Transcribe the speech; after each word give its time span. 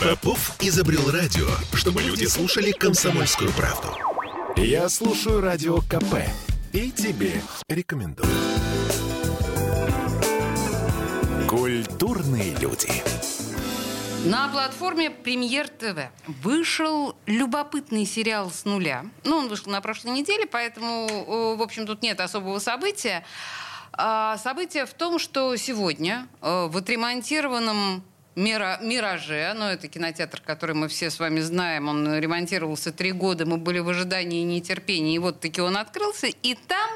Попов 0.00 0.56
изобрел 0.60 1.10
радио, 1.10 1.46
чтобы 1.74 2.02
люди 2.02 2.24
слушали 2.24 2.72
комсомольскую 2.72 3.50
правду. 3.52 3.88
Я 4.56 4.88
слушаю 4.88 5.40
радио 5.40 5.78
КП 5.80 6.16
и 6.72 6.90
тебе 6.90 7.40
рекомендую. 7.68 8.28
Культурные 11.48 12.54
люди. 12.56 12.90
На 14.24 14.48
платформе 14.48 15.10
Премьер 15.10 15.68
ТВ 15.68 16.10
вышел 16.26 17.16
любопытный 17.26 18.04
сериал 18.04 18.50
с 18.50 18.64
нуля. 18.64 19.06
Ну, 19.24 19.36
он 19.36 19.48
вышел 19.48 19.70
на 19.70 19.80
прошлой 19.80 20.12
неделе, 20.12 20.46
поэтому, 20.46 21.56
в 21.56 21.62
общем, 21.62 21.86
тут 21.86 22.02
нет 22.02 22.20
особого 22.20 22.58
события. 22.58 23.24
А 23.92 24.38
событие 24.38 24.86
в 24.86 24.94
том, 24.94 25.18
что 25.18 25.56
сегодня 25.56 26.28
э, 26.40 26.68
в 26.70 26.76
отремонтированном 26.76 28.04
Мира, 28.36 28.78
«Мираже», 28.80 29.52
ну, 29.54 29.64
это 29.64 29.88
кинотеатр, 29.88 30.40
который 30.40 30.74
мы 30.74 30.88
все 30.88 31.10
с 31.10 31.18
вами 31.18 31.40
знаем, 31.40 31.88
он 31.88 32.18
ремонтировался 32.18 32.92
три 32.92 33.10
года, 33.10 33.44
мы 33.44 33.56
были 33.56 33.80
в 33.80 33.88
ожидании 33.88 34.42
и 34.42 34.44
нетерпении, 34.44 35.14
и 35.14 35.18
вот 35.18 35.40
таки 35.40 35.60
он 35.60 35.76
открылся, 35.76 36.28
и 36.28 36.54
там 36.54 36.90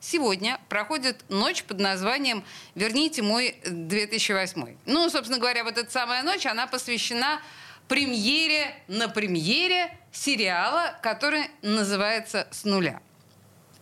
сегодня 0.00 0.58
проходит 0.68 1.24
ночь 1.28 1.62
под 1.64 1.80
названием 1.80 2.42
«Верните 2.74 3.22
мой 3.22 3.56
2008». 3.64 4.76
Ну, 4.86 5.10
собственно 5.10 5.38
говоря, 5.38 5.62
вот 5.64 5.76
эта 5.76 5.90
самая 5.90 6.22
ночь, 6.22 6.46
она 6.46 6.66
посвящена 6.66 7.40
премьере 7.88 8.74
на 8.86 9.08
премьере 9.08 9.96
сериала, 10.12 10.98
который 11.02 11.50
называется 11.62 12.46
«С 12.50 12.64
нуля». 12.64 13.00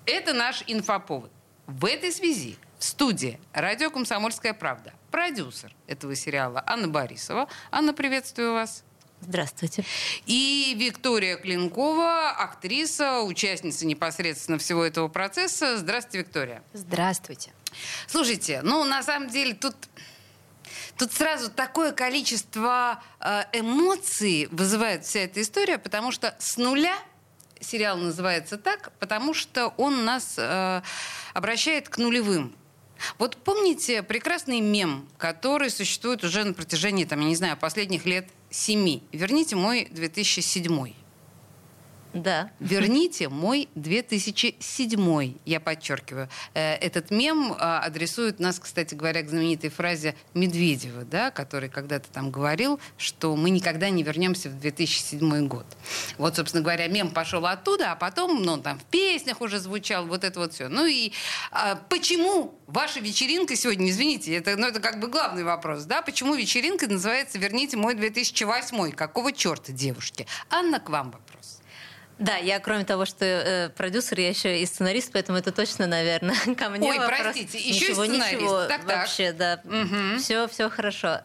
Это 0.07 0.33
наш 0.33 0.63
инфоповод. 0.67 1.31
В 1.67 1.85
этой 1.85 2.13
связи 2.13 2.57
в 2.79 2.85
студии 2.85 3.41
«Радио 3.53 3.91
Комсомольская 3.91 4.55
правда» 4.55 4.93
продюсер 5.11 5.75
этого 5.87 6.15
сериала 6.15 6.63
Анна 6.67 6.89
Борисова. 6.89 7.49
Анна, 7.71 7.95
приветствую 7.95 8.53
вас. 8.53 8.85
Здравствуйте. 9.23 9.83
И 10.27 10.77
Виктория 10.79 11.37
Клинкова, 11.37 12.31
актриса, 12.31 13.23
участница 13.23 13.87
непосредственно 13.87 14.59
всего 14.59 14.85
этого 14.85 15.09
процесса. 15.09 15.79
Здравствуйте, 15.79 16.19
Виктория. 16.19 16.63
Здравствуйте. 16.75 17.53
Слушайте, 18.07 18.61
ну, 18.63 18.85
на 18.85 19.03
самом 19.03 19.29
деле, 19.29 19.55
тут 19.55 19.75
Тут 20.99 21.13
сразу 21.13 21.51
такое 21.51 21.93
количество 21.93 23.03
э, 23.21 23.43
эмоций 23.53 24.49
вызывает 24.51 25.05
вся 25.05 25.21
эта 25.21 25.43
история, 25.43 25.77
потому 25.79 26.11
что 26.11 26.35
с 26.39 26.57
нуля 26.57 26.97
сериал 27.61 27.99
называется 27.99 28.57
так, 28.57 28.93
потому 28.99 29.35
что 29.35 29.69
он 29.77 30.07
нас 30.07 30.37
э, 30.39 30.83
обращает 31.35 31.91
к 31.91 31.99
нулевым. 31.99 32.57
Вот 33.19 33.37
помните 33.37 34.03
прекрасный 34.03 34.61
мем, 34.61 35.09
который 35.19 35.71
существует 35.71 36.25
уже 36.25 36.45
на 36.45 36.55
протяжении, 36.55 37.05
там, 37.05 37.21
я 37.21 37.27
не 37.27 37.37
знаю, 37.37 37.57
последних 37.57 38.07
лет 38.07 38.29
семи. 38.51 39.03
Верните 39.13 39.57
мой 39.57 39.89
2007. 39.91 40.93
Да. 42.23 42.51
Верните 42.61 43.29
мой 43.29 43.69
2007, 43.75 45.35
я 45.45 45.61
подчеркиваю. 45.61 46.29
Э, 46.55 46.75
этот 46.75 47.11
мем 47.11 47.55
а, 47.59 47.81
адресует 47.81 48.41
нас, 48.41 48.59
кстати 48.59 48.95
говоря, 48.95 49.23
к 49.23 49.29
знаменитой 49.29 49.71
фразе 49.71 50.15
Медведева, 50.35 51.05
да, 51.05 51.31
который 51.31 51.69
когда-то 51.69 52.09
там 52.11 52.31
говорил, 52.31 52.81
что 52.97 53.37
мы 53.37 53.51
никогда 53.51 53.91
не 53.91 54.03
вернемся 54.03 54.49
в 54.49 54.59
2007 54.59 55.47
год. 55.47 55.67
Вот, 56.19 56.37
собственно 56.37 56.63
говоря, 56.63 56.87
мем 56.89 57.11
пошел 57.11 57.45
оттуда, 57.47 57.93
а 57.93 57.97
потом, 57.97 58.43
ну, 58.43 58.59
там 58.59 58.79
в 58.79 58.85
песнях 58.85 59.41
уже 59.41 59.59
звучал 59.59 60.07
вот 60.07 60.25
это 60.25 60.41
вот 60.41 60.55
все. 60.55 60.69
Ну 60.69 60.87
и 60.87 61.13
а, 61.51 61.77
почему 61.89 62.59
ваша 62.67 63.01
вечеринка 63.01 63.57
сегодня, 63.57 63.91
извините, 63.91 64.35
это, 64.35 64.57
ну, 64.57 64.67
это 64.67 64.81
как 64.81 65.01
бы 65.01 65.09
главный 65.09 65.45
вопрос, 65.45 65.85
да, 65.85 66.03
почему 66.03 66.35
вечеринка 66.35 66.87
называется 66.87 67.39
«Верните 67.39 67.77
мой 67.77 67.95
2008», 67.95 68.93
какого 68.93 69.33
черта, 69.33 69.73
девушки? 69.73 70.27
Анна, 70.51 70.81
к 70.81 70.89
вам 70.89 71.11
вопрос. 71.11 71.56
Да, 72.19 72.37
я 72.37 72.61
кроме 72.61 72.85
того, 72.85 73.05
что 73.05 73.25
э, 73.25 73.69
продюсер, 73.71 74.19
я 74.21 74.31
еще 74.31 74.61
и 74.61 74.67
сценарист, 74.67 75.13
поэтому 75.13 75.39
это 75.39 75.53
точно, 75.53 75.87
наверное, 75.87 76.37
ко 76.59 76.71
мне 76.71 76.89
Ой, 76.91 76.99
вопрос. 76.99 77.21
простите, 77.21 77.59
еще 77.59 77.91
ничего, 77.91 78.05
и 78.05 78.09
сценарист. 78.09 78.43
Ничего, 78.43 78.65
так, 78.65 78.85
вообще, 78.85 79.33
так. 79.33 79.61
да. 79.65 79.81
Угу. 79.83 80.19
Все, 80.21 80.49
все 80.49 80.71
хорошо. 80.71 81.21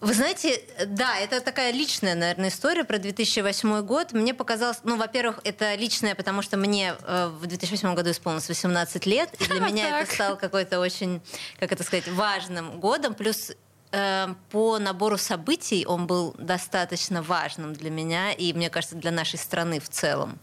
Вы 0.00 0.14
знаете, 0.14 0.62
да, 0.86 1.18
это 1.18 1.40
такая 1.40 1.72
личная, 1.72 2.14
наверное, 2.14 2.50
история 2.50 2.84
про 2.84 2.98
2008 2.98 3.82
год. 3.82 4.12
Мне 4.12 4.32
показалось, 4.32 4.78
ну, 4.84 4.96
во-первых, 4.96 5.40
это 5.42 5.74
личная, 5.74 6.14
потому 6.14 6.40
что 6.40 6.56
мне 6.56 6.94
э, 7.02 7.26
в 7.26 7.44
2008 7.46 7.96
году 7.96 8.12
исполнилось 8.12 8.48
18 8.48 9.06
лет, 9.06 9.34
и 9.40 9.44
для 9.46 9.58
меня 9.66 10.00
это 10.00 10.12
стало 10.12 10.36
какой-то 10.36 10.78
очень, 10.78 11.20
как 11.58 11.72
это 11.72 11.82
сказать, 11.82 12.06
важным 12.06 12.78
годом. 12.78 13.14
Плюс 13.14 13.50
по 13.90 14.78
набору 14.78 15.16
событий 15.16 15.86
он 15.86 16.06
был 16.06 16.34
достаточно 16.38 17.22
важным 17.22 17.72
для 17.72 17.90
меня 17.90 18.32
и, 18.32 18.52
мне 18.52 18.70
кажется, 18.70 18.96
для 18.96 19.10
нашей 19.10 19.38
страны 19.38 19.80
в 19.80 19.88
целом. 19.88 20.38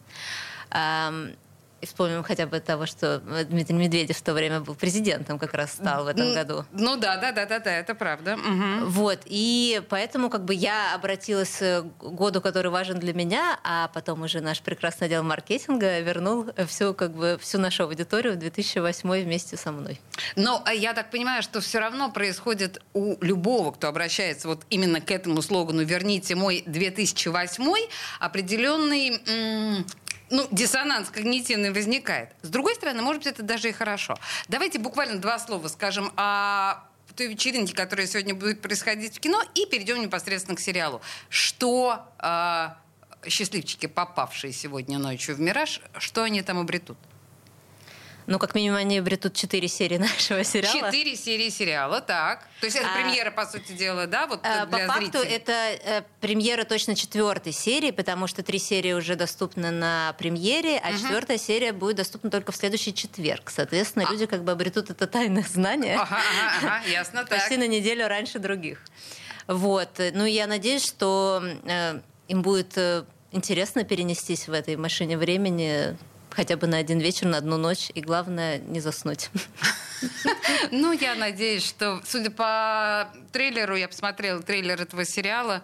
И 1.85 1.87
вспомним 1.87 2.23
хотя 2.23 2.47
бы 2.47 2.59
того, 2.59 2.87
что 2.87 3.19
Дмитрий 3.19 3.75
Медведев 3.75 4.17
в 4.17 4.21
то 4.23 4.33
время 4.33 4.59
был 4.59 4.73
президентом, 4.73 5.37
как 5.37 5.53
раз 5.53 5.73
стал 5.73 6.05
в 6.05 6.07
этом 6.07 6.33
году. 6.33 6.65
Ну 6.71 6.97
да, 6.97 7.17
да, 7.17 7.31
да, 7.31 7.45
да, 7.45 7.59
да, 7.59 7.71
это 7.71 7.93
правда. 7.93 8.33
Угу. 8.33 8.85
Вот, 8.89 9.19
и 9.25 9.83
поэтому 9.87 10.31
как 10.31 10.45
бы 10.45 10.55
я 10.55 10.95
обратилась 10.95 11.59
к 11.59 11.83
году, 12.01 12.41
который 12.41 12.71
важен 12.71 12.97
для 12.97 13.13
меня, 13.13 13.59
а 13.63 13.89
потом 13.89 14.23
уже 14.23 14.41
наш 14.41 14.61
прекрасный 14.61 15.05
отдел 15.05 15.21
маркетинга 15.21 15.99
вернул 15.99 16.47
всю, 16.67 16.95
как 16.95 17.13
бы, 17.13 17.37
всю 17.39 17.59
нашу 17.59 17.83
аудиторию 17.83 18.33
в 18.33 18.37
2008 18.37 19.23
вместе 19.23 19.55
со 19.55 19.71
мной. 19.71 20.01
Но 20.35 20.63
а 20.65 20.73
я 20.73 20.93
так 20.93 21.11
понимаю, 21.11 21.43
что 21.43 21.61
все 21.61 21.77
равно 21.77 22.11
происходит 22.11 22.81
у 22.93 23.15
любого, 23.23 23.71
кто 23.73 23.89
обращается 23.89 24.47
вот 24.47 24.63
именно 24.71 25.01
к 25.01 25.11
этому 25.11 25.43
слогану 25.43 25.83
«Верните 25.83 26.33
мой 26.33 26.63
2008» 26.65 27.89
определенный 28.19 29.85
ну, 30.29 30.47
диссонанс 30.51 31.09
когнитивный 31.09 31.71
возникает. 31.71 32.29
С 32.41 32.49
другой 32.49 32.75
стороны, 32.75 33.01
может 33.01 33.23
быть, 33.23 33.33
это 33.33 33.43
даже 33.43 33.69
и 33.69 33.71
хорошо. 33.71 34.17
Давайте 34.47 34.79
буквально 34.79 35.19
два 35.19 35.39
слова 35.39 35.67
скажем 35.67 36.11
о 36.15 36.83
той 37.15 37.27
вечеринке, 37.27 37.73
которая 37.73 38.07
сегодня 38.07 38.35
будет 38.35 38.61
происходить 38.61 39.17
в 39.17 39.19
кино, 39.19 39.41
и 39.53 39.65
перейдем 39.65 40.01
непосредственно 40.01 40.57
к 40.57 40.59
сериалу. 40.59 41.01
Что 41.29 42.05
э, 42.19 42.69
счастливчики, 43.29 43.85
попавшие 43.85 44.51
сегодня 44.53 44.99
ночью 44.99 45.35
в 45.35 45.39
«Мираж», 45.39 45.81
что 45.97 46.23
они 46.23 46.41
там 46.41 46.59
обретут? 46.59 46.97
Ну, 48.27 48.39
как 48.39 48.55
минимум, 48.55 48.77
они 48.77 48.97
обретут 48.97 49.35
четыре 49.35 49.67
серии 49.67 49.97
нашего 49.99 50.43
сериала. 50.43 50.91
Четыре 50.91 51.15
серии 51.15 51.49
сериала, 51.49 52.01
так. 52.01 52.47
То 52.59 52.65
есть 52.65 52.77
это 52.77 52.87
а, 52.87 52.95
премьера, 52.95 53.31
по 53.31 53.45
сути 53.45 53.73
дела, 53.73 54.07
да, 54.07 54.27
вот 54.27 54.39
а, 54.43 54.65
для 54.65 54.87
По 54.87 54.93
факту 54.93 55.19
зрителей. 55.19 55.35
это 55.35 55.51
э, 55.51 56.01
премьера 56.21 56.63
точно 56.63 56.95
четвертой 56.95 57.53
серии, 57.53 57.91
потому 57.91 58.27
что 58.27 58.43
три 58.43 58.59
серии 58.59 58.93
уже 58.93 59.15
доступны 59.15 59.71
на 59.71 60.13
премьере, 60.17 60.81
а 60.83 60.89
угу. 60.89 60.97
четвертая 60.97 61.37
серия 61.37 61.73
будет 61.73 61.97
доступна 61.97 62.31
только 62.31 62.51
в 62.51 62.55
следующий 62.55 62.93
четверг. 62.93 63.49
Соответственно, 63.49 64.05
а. 64.07 64.11
люди 64.11 64.25
как 64.25 64.43
бы 64.43 64.51
обретут 64.51 64.89
это 64.89 65.07
тайное 65.07 65.43
знание. 65.43 65.95
Ага, 65.95 66.17
ага, 66.17 66.77
ага, 66.77 66.87
ясно, 66.87 67.25
так. 67.25 67.39
Почти 67.39 67.57
на 67.57 67.67
неделю 67.67 68.07
раньше 68.07 68.39
других. 68.39 68.81
Вот. 69.47 69.99
Ну, 70.13 70.25
я 70.25 70.47
надеюсь, 70.47 70.83
что 70.85 71.43
э, 71.65 71.99
им 72.27 72.41
будет 72.41 72.77
э, 72.77 73.03
интересно 73.31 73.83
перенестись 73.83 74.47
в 74.47 74.53
этой 74.53 74.75
машине 74.75 75.17
времени 75.17 75.95
хотя 76.35 76.57
бы 76.57 76.67
на 76.67 76.77
один 76.77 76.99
вечер, 76.99 77.27
на 77.27 77.37
одну 77.37 77.57
ночь, 77.57 77.89
и 77.93 78.01
главное 78.01 78.59
не 78.59 78.79
заснуть. 78.79 79.29
Ну, 80.71 80.91
я 80.91 81.15
надеюсь, 81.15 81.65
что, 81.65 82.01
судя 82.05 82.29
по 82.29 83.09
трейлеру, 83.31 83.75
я 83.75 83.87
посмотрела 83.87 84.41
трейлер 84.41 84.81
этого 84.81 85.05
сериала, 85.05 85.63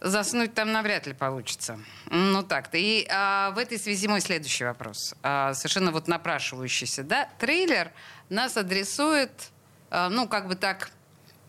заснуть 0.00 0.54
там 0.54 0.70
навряд 0.72 1.06
ли 1.06 1.14
получится. 1.14 1.78
Ну 2.10 2.42
так-то. 2.42 2.76
И 2.76 3.06
а, 3.10 3.50
в 3.52 3.58
этой 3.58 3.78
связи 3.78 4.06
мой 4.06 4.20
следующий 4.20 4.64
вопрос, 4.64 5.14
а, 5.22 5.54
совершенно 5.54 5.92
вот 5.92 6.08
напрашивающийся, 6.08 7.04
да? 7.04 7.28
Трейлер 7.38 7.90
нас 8.28 8.56
адресует, 8.56 9.30
а, 9.90 10.10
ну 10.10 10.28
как 10.28 10.46
бы 10.48 10.56
так 10.56 10.90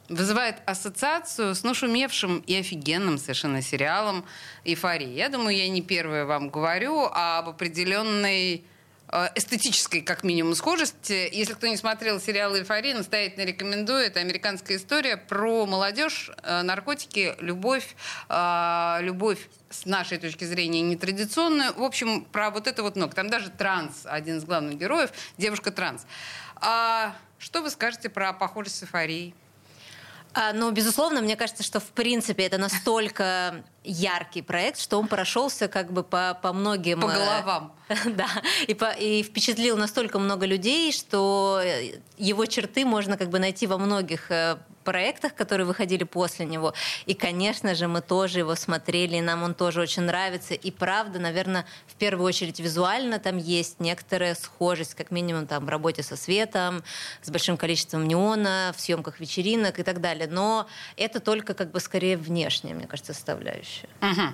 вызывает 0.10 0.58
ассоциацию 0.66 1.56
с 1.56 1.64
нашумевшим 1.64 2.40
и 2.40 2.56
офигенным 2.56 3.18
совершенно 3.18 3.62
сериалом 3.62 4.26
«Эйфория». 4.64 5.08
Я 5.08 5.30
думаю, 5.30 5.56
я 5.56 5.68
не 5.70 5.82
первая 5.82 6.26
вам 6.26 6.50
говорю 6.50 7.10
об 7.12 7.50
определенной 7.50 8.64
э, 9.08 9.28
эстетической, 9.36 10.02
как 10.02 10.24
минимум, 10.24 10.54
схожести. 10.54 11.30
Если 11.32 11.54
кто 11.54 11.68
не 11.68 11.78
смотрел 11.78 12.20
сериал 12.20 12.56
«Эйфория», 12.56 12.96
настоятельно 12.96 13.46
рекомендую. 13.46 14.00
Это 14.00 14.20
американская 14.20 14.78
история 14.78 15.18
про 15.18 15.66
молодежь, 15.66 16.30
э, 16.44 16.62
наркотики, 16.62 17.36
любовь, 17.40 17.96
э, 18.30 18.98
любовь 19.02 19.40
с 19.70 19.86
нашей 19.86 20.20
точки 20.20 20.44
зрения 20.44 20.82
нетрадиционную. 20.82 21.74
В 21.74 21.84
общем, 21.84 22.26
про 22.26 22.52
вот 22.52 22.68
это 22.68 22.84
вот 22.84 22.96
много. 22.96 23.14
Там 23.16 23.30
даже 23.30 23.50
транс, 23.50 24.06
один 24.06 24.38
из 24.38 24.46
главных 24.46 24.78
героев, 24.78 25.12
девушка 25.38 25.72
транс. 25.72 26.06
А 26.58 27.16
что 27.40 27.62
вы 27.62 27.70
скажете 27.70 28.10
про 28.10 28.32
похожесть 28.34 28.78
с 28.78 28.84
«Эйфорией»? 28.84 29.34
А, 30.38 30.52
ну, 30.52 30.70
безусловно, 30.72 31.22
мне 31.22 31.38
кажется, 31.38 31.64
что 31.64 31.80
в 31.80 31.92
принципе 31.92 32.44
это 32.44 32.58
настолько 32.58 33.64
яркий 33.86 34.42
проект, 34.42 34.80
что 34.80 35.00
он 35.00 35.08
прошелся 35.08 35.70
как 35.70 35.94
бы 35.94 36.04
по, 36.04 36.38
по 36.42 36.52
многим... 36.52 37.00
По 37.00 37.08
э, 37.08 37.14
головам. 37.14 37.74
Да, 38.06 38.28
и, 38.68 38.74
по, 38.74 38.92
и 38.92 39.24
впечатлил 39.24 39.78
настолько 39.78 40.20
много 40.20 40.46
людей, 40.46 40.92
что 40.92 41.62
его 42.18 42.46
черты 42.46 42.86
можно 42.86 43.18
как 43.18 43.30
бы 43.30 43.40
найти 43.40 43.68
во 43.68 43.78
многих 43.78 44.32
э, 44.32 44.58
проектах, 44.84 45.36
которые 45.36 45.66
выходили 45.66 46.04
после 46.04 46.46
него. 46.46 46.74
И, 47.06 47.14
конечно 47.14 47.76
же, 47.76 47.88
мы 47.88 48.02
тоже 48.02 48.40
его 48.40 48.56
смотрели, 48.56 49.18
и 49.18 49.22
нам 49.22 49.44
он 49.44 49.54
тоже 49.54 49.82
очень 49.82 50.04
нравится. 50.04 50.54
И 50.54 50.72
правда, 50.72 51.20
наверное, 51.20 51.66
в 51.88 51.96
первую 51.96 52.26
очередь 52.26 52.60
визуально 52.60 53.20
там 53.20 53.38
есть 53.38 53.80
некоторая 53.80 54.36
схожесть, 54.36 54.96
как 54.96 55.12
минимум 55.12 55.48
там 55.48 55.66
в 55.66 55.70
работе 55.70 56.04
со 56.04 56.16
светом, 56.16 56.84
с 57.22 57.30
большим 57.30 57.58
количеством 57.58 58.08
неона, 58.08 58.74
в 58.78 58.80
съемках 58.80 59.20
вечеринок 59.20 59.80
и 59.80 59.84
так 59.84 60.00
далее. 60.00 60.28
Но 60.28 60.68
это 60.96 61.20
только 61.20 61.54
как 61.54 61.72
бы 61.72 61.80
скорее 61.80 62.16
внешняя, 62.16 62.74
мне 62.74 62.88
кажется, 62.88 63.14
составляющая. 63.14 63.90
Угу. 64.02 64.34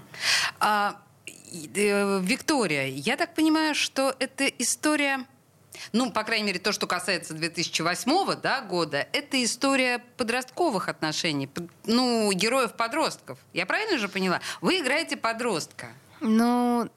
А, 0.59 0.91
э, 0.91 1.10
Виктория, 1.51 2.87
я 2.87 3.17
так 3.17 3.33
понимаю, 3.35 3.75
что 3.75 4.15
это 4.19 4.45
история 4.47 5.25
ну, 5.93 6.11
по 6.11 6.23
крайней 6.23 6.47
мере, 6.47 6.59
то, 6.59 6.71
что 6.71 6.85
касается 6.87 7.33
2008 7.33 8.41
да, 8.41 8.61
года, 8.61 9.07
это 9.13 9.43
история 9.43 10.03
подростковых 10.17 10.89
отношений, 10.89 11.49
ну, 11.85 12.31
героев-подростков. 12.31 13.39
Я 13.53 13.65
правильно 13.65 13.97
же 13.97 14.09
поняла? 14.09 14.41
Вы 14.59 14.79
играете 14.79 15.17
подростка. 15.17 15.93
Ну, 16.19 16.89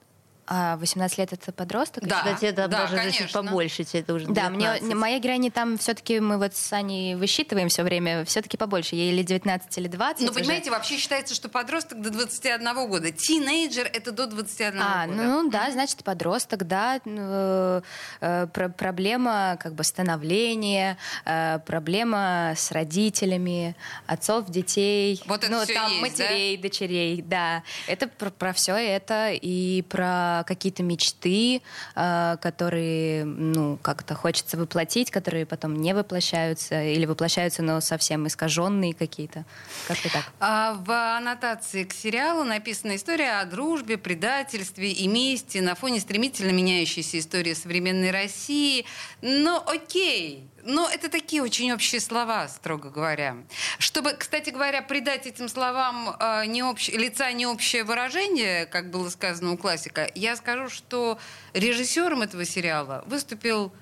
а 0.47 0.77
18 0.77 1.19
лет 1.19 1.33
это 1.33 1.53
подросток? 1.53 2.07
Да, 2.07 2.19
Кстати, 2.19 2.47
это 2.47 2.69
да, 2.69 2.83
даже 2.83 2.97
конечно. 2.97 3.43
побольше, 3.43 3.85
это 3.93 4.15
уже 4.15 4.27
19. 4.27 4.35
Да, 4.35 4.87
мне, 4.87 4.95
моя 4.95 5.19
героиня 5.19 5.51
там 5.51 5.79
все-таки 5.79 6.21
мы 6.21 6.39
вот 6.39 6.55
с 6.55 6.73
Аней 6.73 7.15
высчитываем 7.15 7.69
все 7.69 7.83
время, 7.83 8.25
все-таки 8.25 8.57
побольше, 8.57 8.95
ей 8.95 9.13
или 9.13 9.23
19, 9.23 9.79
или 9.79 9.89
20. 9.89 10.27
Ну, 10.27 10.33
понимаете, 10.33 10.71
вообще 10.71 10.97
считается, 10.97 11.35
что 11.35 11.49
подросток 11.49 12.01
до 12.01 12.11
21 12.11 12.89
года. 12.89 13.11
Тинейджер 13.11 13.89
это 13.93 14.13
до 14.13 14.27
21 14.27 14.81
а, 14.81 15.07
года. 15.07 15.23
Ну, 15.23 15.51
да, 15.51 15.71
значит, 15.71 16.05
подросток, 16.05 16.67
да. 16.67 17.01
Э, 17.05 17.81
э, 18.21 18.47
проблема 18.77 19.57
как 19.61 19.75
бы 19.75 19.85
становления, 19.85 20.99
э, 21.25 21.59
проблема 21.65 22.53
с 22.57 22.71
родителями, 22.71 23.77
отцов, 24.07 24.51
детей. 24.51 25.23
Вот 25.27 25.45
это 25.45 25.53
ну, 25.53 25.65
там 25.67 25.91
есть, 25.91 26.03
матерей, 26.03 26.57
да? 26.57 26.63
дочерей, 26.63 27.23
да. 27.23 27.63
Это 27.87 28.09
про, 28.09 28.31
про 28.31 28.53
все 28.53 28.75
это 28.77 29.31
и 29.33 29.83
про 29.89 30.34
какие-то 30.43 30.83
мечты, 30.83 31.63
э, 31.95 32.37
которые, 32.41 33.25
ну, 33.25 33.79
как-то 33.81 34.15
хочется 34.15 34.57
воплотить, 34.57 35.11
которые 35.11 35.47
потом 35.47 35.77
не 35.77 35.95
воплощаются 35.95 36.83
или 36.83 37.07
воплощаются, 37.07 37.63
но 37.63 37.81
совсем 37.81 38.27
искаженные 38.27 38.95
какие-то. 38.95 39.45
Как-то 39.87 40.13
так. 40.13 40.25
А 40.41 40.75
в 40.75 40.91
аннотации 41.17 41.85
к 41.85 41.93
сериалу 41.93 42.45
написана 42.45 42.97
история 42.97 43.41
о 43.41 43.45
дружбе, 43.45 43.99
предательстве 43.99 44.91
и 44.91 45.07
мести 45.07 45.59
на 45.59 45.75
фоне 45.75 46.01
стремительно 46.01 46.51
меняющейся 46.51 47.19
истории 47.19 47.55
современной 47.55 48.11
России. 48.11 48.85
Но 49.23 49.63
окей, 49.67 50.49
но 50.65 50.89
это 50.89 51.09
такие 51.09 51.43
очень 51.43 51.73
общие 51.73 52.01
слова, 52.01 52.49
строго 52.49 52.91
говоря. 52.91 53.37
Чтобы, 53.79 54.13
кстати 54.13 54.51
говоря, 54.51 54.83
придать 54.83 55.27
этим 55.27 55.49
словам 55.49 56.17
э, 56.19 56.47
не 56.47 56.63
общ... 56.63 56.89
лица 56.89 57.31
не 57.33 57.47
общее 57.47 57.85
выражение, 57.85 58.67
как 58.67 58.91
было 58.91 59.09
сказано 59.11 59.53
у 59.53 59.57
классика, 59.57 60.11
я 60.15 60.37
скажу, 60.37 60.69
что 60.69 61.19
режиссером 61.53 62.23
этого 62.23 62.45
сериала 62.45 63.05
выступил 63.07 63.73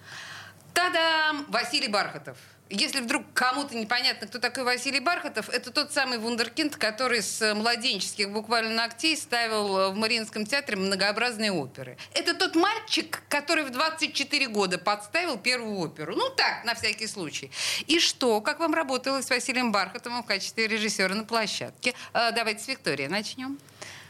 Тадам! 0.74 1.44
Василий 1.48 1.88
Бархатов. 1.88 2.38
Если 2.74 3.00
вдруг 3.00 3.24
кому-то 3.34 3.76
непонятно, 3.76 4.26
кто 4.26 4.38
такой 4.38 4.64
Василий 4.64 4.98
Бархатов, 4.98 5.50
это 5.50 5.70
тот 5.70 5.92
самый 5.92 6.16
вундеркинд, 6.16 6.74
который 6.76 7.20
с 7.20 7.54
младенческих 7.54 8.30
буквально 8.30 8.70
ногтей 8.70 9.14
ставил 9.14 9.92
в 9.92 9.94
Мариинском 9.94 10.46
театре 10.46 10.78
многообразные 10.78 11.52
оперы. 11.52 11.98
Это 12.14 12.32
тот 12.32 12.54
мальчик, 12.54 13.24
который 13.28 13.64
в 13.64 13.70
24 13.72 14.48
года 14.48 14.78
подставил 14.78 15.36
первую 15.36 15.80
оперу. 15.80 16.16
Ну 16.16 16.30
так, 16.30 16.64
на 16.64 16.74
всякий 16.74 17.06
случай. 17.06 17.50
И 17.86 18.00
что? 18.00 18.40
Как 18.40 18.58
вам 18.58 18.72
работалось 18.72 19.26
с 19.26 19.30
Василием 19.30 19.70
Бархатовым 19.70 20.22
в 20.22 20.26
качестве 20.26 20.66
режиссера 20.66 21.14
на 21.14 21.24
площадке? 21.24 21.92
А, 22.14 22.30
давайте 22.30 22.64
с 22.64 22.68
Викторией 22.68 23.10
начнем. 23.10 23.58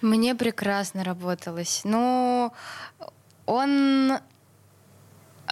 Мне 0.03 0.37
прекрасно 0.37 1.03
работалось. 1.03 1.81
Ну, 1.83 2.53
он 3.45 4.21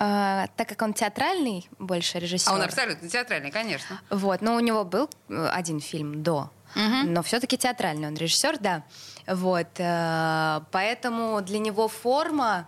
а, 0.02 0.46
так 0.56 0.66
как 0.66 0.80
он 0.80 0.94
театральный 0.94 1.68
больше 1.78 2.18
режиссер. 2.18 2.50
А 2.50 2.54
он 2.54 2.62
абсолютно 2.62 3.06
театральный, 3.06 3.50
конечно. 3.50 4.00
Вот, 4.08 4.40
но 4.40 4.56
у 4.56 4.60
него 4.60 4.82
был 4.82 5.10
э, 5.28 5.48
один 5.52 5.78
фильм 5.78 6.22
до, 6.22 6.50
угу. 6.74 7.04
но 7.04 7.22
все-таки 7.22 7.58
театральный 7.58 8.08
он 8.08 8.14
режиссер, 8.14 8.58
да. 8.60 8.82
Вот, 9.26 9.68
э, 9.76 10.60
поэтому 10.70 11.42
для 11.42 11.58
него 11.58 11.86
форма 11.86 12.66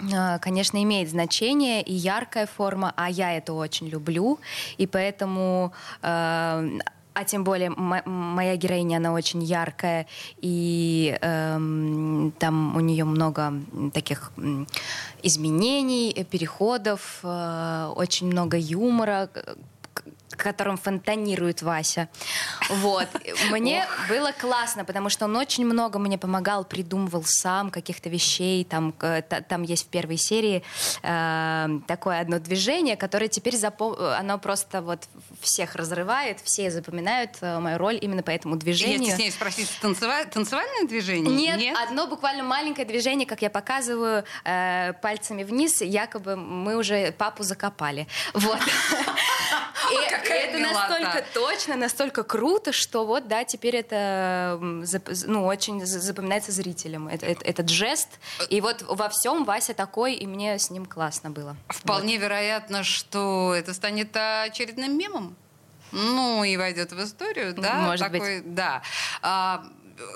э, 0.00 0.40
конечно, 0.40 0.82
имеет 0.82 1.08
значение 1.08 1.82
и 1.82 1.92
яркая 1.92 2.46
форма, 2.46 2.92
а 2.96 3.08
я 3.08 3.36
это 3.36 3.52
очень 3.52 3.86
люблю, 3.86 4.40
и 4.76 4.88
поэтому 4.88 5.72
а 7.14 7.24
тем 7.24 7.44
более 7.44 7.70
моя 7.70 8.56
героиня, 8.56 8.98
она 8.98 9.12
очень 9.12 9.42
яркая, 9.42 10.06
и 10.40 11.18
эм, 11.20 12.32
там 12.38 12.76
у 12.76 12.80
нее 12.80 13.04
много 13.04 13.52
таких 13.92 14.32
изменений, 15.22 16.26
переходов, 16.30 17.20
э, 17.22 17.92
очень 17.96 18.26
много 18.28 18.56
юмора, 18.56 19.28
которым 20.36 20.76
фонтанирует 20.76 21.62
Вася. 21.62 22.08
Вот. 22.68 23.08
Мне 23.50 23.86
было 24.08 24.32
классно, 24.32 24.84
потому 24.84 25.08
что 25.08 25.24
он 25.24 25.36
очень 25.36 25.64
много 25.64 25.98
мне 25.98 26.18
помогал, 26.18 26.64
придумывал 26.64 27.24
сам 27.24 27.70
каких-то 27.70 28.08
вещей. 28.08 28.64
Там, 28.64 28.92
там 29.48 29.62
есть 29.62 29.86
в 29.86 29.88
первой 29.88 30.16
серии 30.16 30.62
э, 31.02 31.68
такое 31.86 32.20
одно 32.20 32.38
движение, 32.38 32.96
которое 32.96 33.28
теперь 33.28 33.56
запом... 33.56 33.94
оно 33.98 34.38
просто 34.38 34.82
вот 34.82 35.08
всех 35.40 35.74
разрывает, 35.74 36.40
все 36.40 36.70
запоминают 36.70 37.32
э, 37.40 37.58
мою 37.58 37.78
роль 37.78 37.98
именно 38.00 38.22
по 38.22 38.30
этому 38.30 38.56
движению. 38.56 39.00
Я 39.00 39.06
стесняюсь 39.10 39.34
спросить, 39.34 39.68
танцева... 39.80 40.24
танцевальное 40.26 40.86
движение? 40.86 41.34
Нет, 41.34 41.58
Нет, 41.58 41.76
одно 41.76 42.06
буквально 42.06 42.42
маленькое 42.42 42.86
движение, 42.86 43.26
как 43.26 43.42
я 43.42 43.50
показываю 43.50 44.24
э, 44.44 44.92
пальцами 45.02 45.42
вниз, 45.42 45.80
якобы 45.80 46.36
мы 46.36 46.76
уже 46.76 47.12
папу 47.12 47.42
закопали. 47.42 48.06
Вот. 48.34 48.58
это 49.90 50.58
настолько 50.58 51.24
точно, 51.34 51.76
настолько 51.76 52.22
круто, 52.22 52.72
что 52.72 53.06
вот, 53.06 53.28
да, 53.28 53.44
теперь 53.44 53.76
это 53.76 54.58
ну, 54.60 55.46
очень 55.46 55.84
запоминается 55.84 56.52
зрителям, 56.52 57.08
этот 57.08 57.68
жест. 57.68 58.08
И 58.48 58.60
вот 58.60 58.82
во 58.82 59.08
всем 59.08 59.44
Вася 59.44 59.74
такой, 59.74 60.14
и 60.14 60.26
мне 60.26 60.58
с 60.58 60.70
ним 60.70 60.86
классно 60.86 61.30
было. 61.30 61.56
Вполне 61.68 62.16
вероятно, 62.16 62.82
что 62.84 63.54
это 63.54 63.74
станет 63.74 64.16
очередным 64.16 64.96
мемом. 64.96 65.36
Ну, 65.92 66.44
и 66.44 66.56
войдет 66.56 66.92
в 66.92 67.02
историю, 67.02 67.54
да? 67.54 67.74
Может 67.80 68.12
такой, 68.12 68.40
быть. 68.40 68.54
Да. 68.54 68.82
А, 69.22 69.64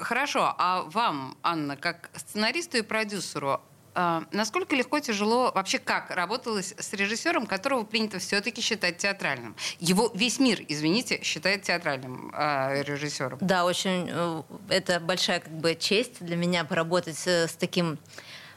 хорошо, 0.01 0.55
а 0.57 0.83
вам, 0.83 1.37
Анна, 1.43 1.77
как 1.77 2.11
сценаристу 2.15 2.79
и 2.79 2.83
продюсеру, 2.83 3.61
насколько 3.95 4.75
легко, 4.75 5.01
тяжело, 5.01 5.53
вообще 5.55 5.79
как 5.79 6.11
работалось 6.11 6.75
с 6.79 6.93
режиссером, 6.93 7.47
которого 7.47 7.85
принято 7.85 8.19
все-таки 8.19 8.61
считать 8.61 8.99
театральным? 8.99 9.57
Его 9.79 10.11
весь 10.15 10.41
мир, 10.41 10.61
извините, 10.67 11.23
считает 11.23 11.63
театральным 11.63 12.33
э, 12.35 12.83
режиссером. 12.83 13.39
Да, 13.41 13.65
очень, 13.65 14.09
э, 14.11 14.43
это 14.69 15.01
большая 15.01 15.41
как 15.41 15.53
бы 15.53 15.75
честь 15.75 16.25
для 16.25 16.37
меня 16.37 16.65
поработать 16.65 17.17
с, 17.19 17.55
таким 17.59 17.99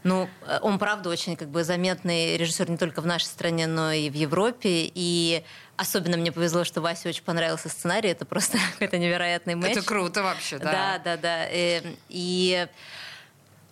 ну, 0.03 0.29
э, 0.45 0.59
он, 0.61 0.79
правда, 0.79 1.09
очень 1.09 1.35
как 1.35 1.49
бы 1.49 1.63
заметный 1.63 2.37
режиссер 2.37 2.69
не 2.69 2.77
только 2.77 3.01
в 3.01 3.05
нашей 3.05 3.25
стране, 3.25 3.67
но 3.67 3.91
и 3.91 4.09
в 4.09 4.13
Европе. 4.13 4.89
И 4.93 5.43
особенно 5.75 6.17
мне 6.17 6.31
повезло, 6.31 6.63
что 6.63 6.81
Васе 6.81 7.09
очень 7.09 7.23
понравился 7.23 7.67
сценарий. 7.67 8.09
Это 8.09 8.25
просто 8.25 8.57
какой-то 8.73 8.97
невероятный 8.97 9.55
матч. 9.55 9.71
Это 9.71 9.81
круто 9.81 10.23
вообще, 10.23 10.59
да. 10.59 10.71
Да, 10.71 11.01
да, 11.03 11.17
да. 11.17 11.47
И, 11.51 11.81
и 12.09 12.67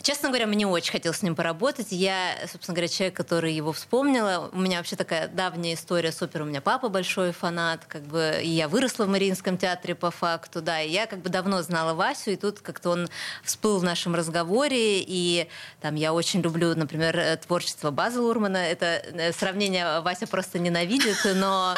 Честно 0.06 0.30
говоря, 0.30 0.46
мне 0.46 0.68
очень 0.68 0.92
хотелось 0.92 1.18
с 1.18 1.22
ним 1.24 1.36
поработать. 1.36 1.88
Я, 1.90 2.38
собственно 2.42 2.76
говоря, 2.76 2.88
человек, 2.88 3.16
который 3.16 3.52
его 3.54 3.74
вспомнила. 3.74 4.52
У 4.54 4.60
меня 4.60 4.78
вообще 4.78 4.96
такая 4.96 5.28
давняя 5.28 5.74
история 5.74 6.12
с 6.12 6.22
оперой. 6.22 6.44
У 6.44 6.50
меня 6.50 6.62
папа 6.62 6.90
большой 6.90 7.32
фанат, 7.32 7.86
как 7.86 8.04
бы, 8.04 8.40
и 8.40 8.48
я 8.48 8.68
выросла 8.68 9.06
в 9.06 9.08
Мариинском 9.08 9.58
театре 9.58 9.96
по 9.96 10.12
факту, 10.12 10.62
да. 10.62 10.80
И 10.80 10.92
я 10.92 11.08
как 11.08 11.22
бы 11.22 11.30
давно 11.30 11.64
знала 11.64 11.96
Васю, 11.96 12.30
и 12.30 12.36
тут 12.36 12.60
как-то 12.60 12.92
он 12.92 13.10
всплыл 13.44 13.80
в 13.80 13.84
нашем 13.84 14.14
разговоре, 14.14 15.02
и 15.02 15.50
там 15.82 15.96
я 15.96 16.14
очень 16.14 16.42
люблю, 16.42 16.76
например, 16.76 17.38
творчество 17.38 17.90
База 17.90 18.22
Лурмана. 18.22 18.58
Это 18.58 19.02
э, 19.12 19.34
сравнение 19.34 20.02
Вася 20.02 20.28
просто 20.28 20.60
ненавидит, 20.60 21.18
но 21.34 21.74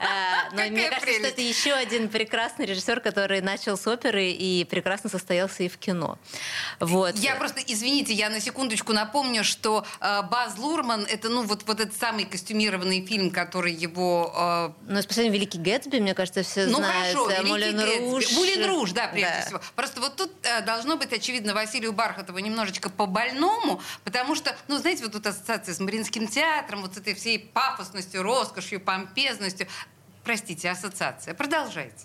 э, 0.00 0.28
но 0.52 0.62
мне 0.62 0.88
кажется, 0.88 1.12
что 1.12 1.26
это 1.26 1.40
еще 1.40 1.72
один 1.72 2.08
прекрасный 2.08 2.66
режиссер, 2.66 3.00
который 3.00 3.40
начал 3.40 3.76
с 3.76 3.86
оперы 3.86 4.30
и 4.30 4.64
прекрасно 4.64 5.10
состоялся 5.10 5.62
и 5.62 5.68
в 5.68 5.78
кино. 5.78 6.18
Вот. 6.80 7.16
Я 7.16 7.36
просто 7.36 7.60
извините, 7.68 8.12
я 8.12 8.30
на 8.30 8.40
секундочку 8.40 8.92
напомню, 8.92 9.44
что 9.44 9.84
э, 10.00 10.22
Баз 10.22 10.58
Лурман 10.58 11.06
это 11.08 11.28
ну 11.28 11.42
вот 11.42 11.64
вот 11.66 11.80
этот 11.80 11.96
самый 11.96 12.24
костюмированный 12.24 13.04
фильм, 13.04 13.30
который 13.30 13.72
его. 13.72 14.32
Э... 14.36 14.70
Ну, 14.86 15.02
специально 15.02 15.30
Великий 15.30 15.58
Гэтсби, 15.58 15.98
мне 15.98 16.14
кажется, 16.14 16.42
все 16.42 16.66
ну, 16.66 16.78
знают. 16.78 17.16
Ну 17.16 17.24
хорошо, 17.24 17.42
Мулен 17.44 17.80
Руж. 17.80 18.32
Мулен 18.32 18.64
Руж, 18.68 18.92
да, 18.92 19.08
прежде 19.08 19.34
да. 19.40 19.46
всего. 19.46 19.60
Просто 19.76 20.00
вот 20.00 20.16
тут 20.16 20.30
э, 20.42 20.62
должно 20.62 20.96
быть 20.96 21.12
очевидно 21.12 21.54
Василию 21.54 21.92
Бархатову 21.92 22.38
немножечко 22.38 22.90
по 22.90 23.06
больному, 23.06 23.80
потому 24.04 24.34
что, 24.34 24.56
ну 24.68 24.78
знаете, 24.78 25.04
вот 25.04 25.12
тут 25.12 25.26
ассоциация 25.26 25.74
с 25.74 25.80
Мариинским 25.80 26.26
театром, 26.26 26.82
вот 26.82 26.94
с 26.94 26.98
этой 26.98 27.14
всей 27.14 27.38
пафосностью, 27.38 28.22
роскошью, 28.22 28.80
помпезностью 28.80 29.68
простите, 30.28 30.68
ассоциация. 30.68 31.32
Продолжайте. 31.32 32.04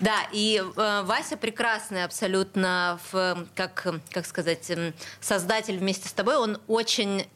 Да, 0.00 0.16
и 0.32 0.64
э, 0.64 1.02
Вася 1.04 1.36
прекрасный 1.36 2.04
абсолютно, 2.04 2.98
в, 3.12 3.46
как, 3.54 3.86
как 4.10 4.24
сказать, 4.24 4.72
создатель 5.20 5.76
вместе 5.76 6.08
с 6.08 6.12
тобой. 6.12 6.36
Он 6.36 6.58
очень 6.68 7.26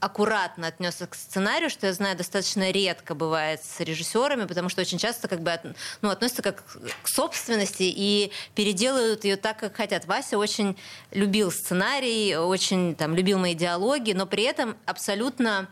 аккуратно 0.00 0.68
отнесся 0.68 1.06
к 1.06 1.14
сценарию, 1.14 1.68
что 1.68 1.86
я 1.86 1.92
знаю, 1.92 2.16
достаточно 2.16 2.70
редко 2.70 3.14
бывает 3.14 3.60
с 3.62 3.80
режиссерами, 3.80 4.46
потому 4.46 4.70
что 4.70 4.80
очень 4.80 4.96
часто 4.96 5.28
как 5.28 5.42
бы 5.42 5.52
от, 5.52 5.66
ну, 6.00 6.08
относятся 6.08 6.40
как 6.40 6.64
к 7.02 7.08
собственности 7.08 7.82
и 7.82 8.32
переделывают 8.54 9.24
ее 9.24 9.36
так, 9.36 9.58
как 9.58 9.76
хотят. 9.76 10.06
Вася 10.06 10.38
очень 10.38 10.78
любил 11.10 11.52
сценарий, 11.52 12.36
очень 12.36 12.94
там, 12.94 13.14
любил 13.14 13.38
мои 13.38 13.52
диалоги, 13.52 14.12
но 14.12 14.24
при 14.24 14.44
этом 14.44 14.78
абсолютно 14.86 15.68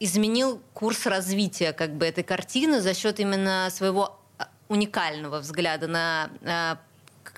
изменил 0.00 0.60
курс 0.74 1.06
развития 1.06 1.72
как 1.72 1.94
бы, 1.94 2.06
этой 2.06 2.24
картины 2.24 2.80
за 2.80 2.94
счет 2.94 3.18
именно 3.18 3.68
своего 3.70 4.20
а, 4.36 4.48
уникального 4.68 5.38
взгляда 5.38 5.86
на 5.86 6.30
э, 6.42 6.76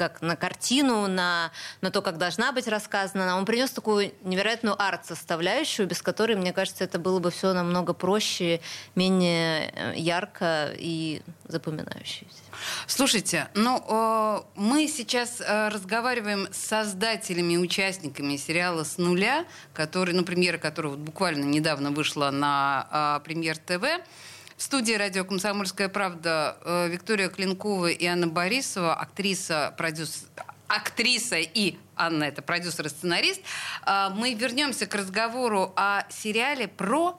как 0.01 0.23
на 0.23 0.35
картину, 0.35 1.09
на, 1.09 1.53
на 1.83 1.91
то, 1.91 2.01
как 2.01 2.17
должна 2.17 2.53
быть 2.53 2.67
рассказана. 2.67 3.37
Он 3.37 3.45
принес 3.45 3.71
такую 3.71 4.15
невероятную 4.25 4.75
арт-составляющую, 4.83 5.87
без 5.87 6.01
которой, 6.01 6.37
мне 6.37 6.55
кажется, 6.55 6.85
это 6.85 6.99
было 6.99 7.19
бы 7.19 7.31
все 7.31 7.53
намного 7.53 7.93
проще, 7.93 8.63
менее 8.95 9.71
э, 9.75 9.93
ярко 9.97 10.73
и 10.75 11.21
запоминающееся. 11.49 12.45
Слушайте, 12.87 13.49
ну 13.53 13.85
э, 13.87 14.43
мы 14.55 14.89
сейчас 14.89 15.43
э, 15.43 15.69
разговариваем 15.69 16.49
с 16.51 16.57
создателями 16.57 17.53
и 17.53 17.59
участниками 17.59 18.39
сериала 18.39 18.85
«С 18.85 18.97
нуля», 18.97 19.45
который, 19.75 20.15
ну, 20.15 20.25
премьера 20.25 20.57
которого 20.57 20.97
буквально 20.97 21.45
недавно 21.45 21.91
вышла 21.91 22.31
на 22.31 23.21
премьер 23.27 23.59
ТВ. 23.59 23.85
В 24.61 24.63
студии 24.63 24.93
радио 24.93 25.25
«Комсомольская 25.25 25.89
правда» 25.89 26.59
э, 26.63 26.89
Виктория 26.91 27.31
Клинкова 27.31 27.87
и 27.87 28.05
Анна 28.05 28.27
Борисова, 28.27 28.95
актриса, 28.95 29.75
продюсер, 29.79 30.29
актриса 30.69 31.39
и 31.39 31.79
Анна, 31.97 32.25
это 32.25 32.43
продюсер 32.43 32.85
и 32.85 32.91
сценарист. 32.91 33.41
Э, 33.87 34.11
мы 34.15 34.35
вернемся 34.35 34.85
к 34.85 34.95
разговору 34.95 35.73
о 35.77 36.03
сериале 36.11 36.69
про 36.69 37.19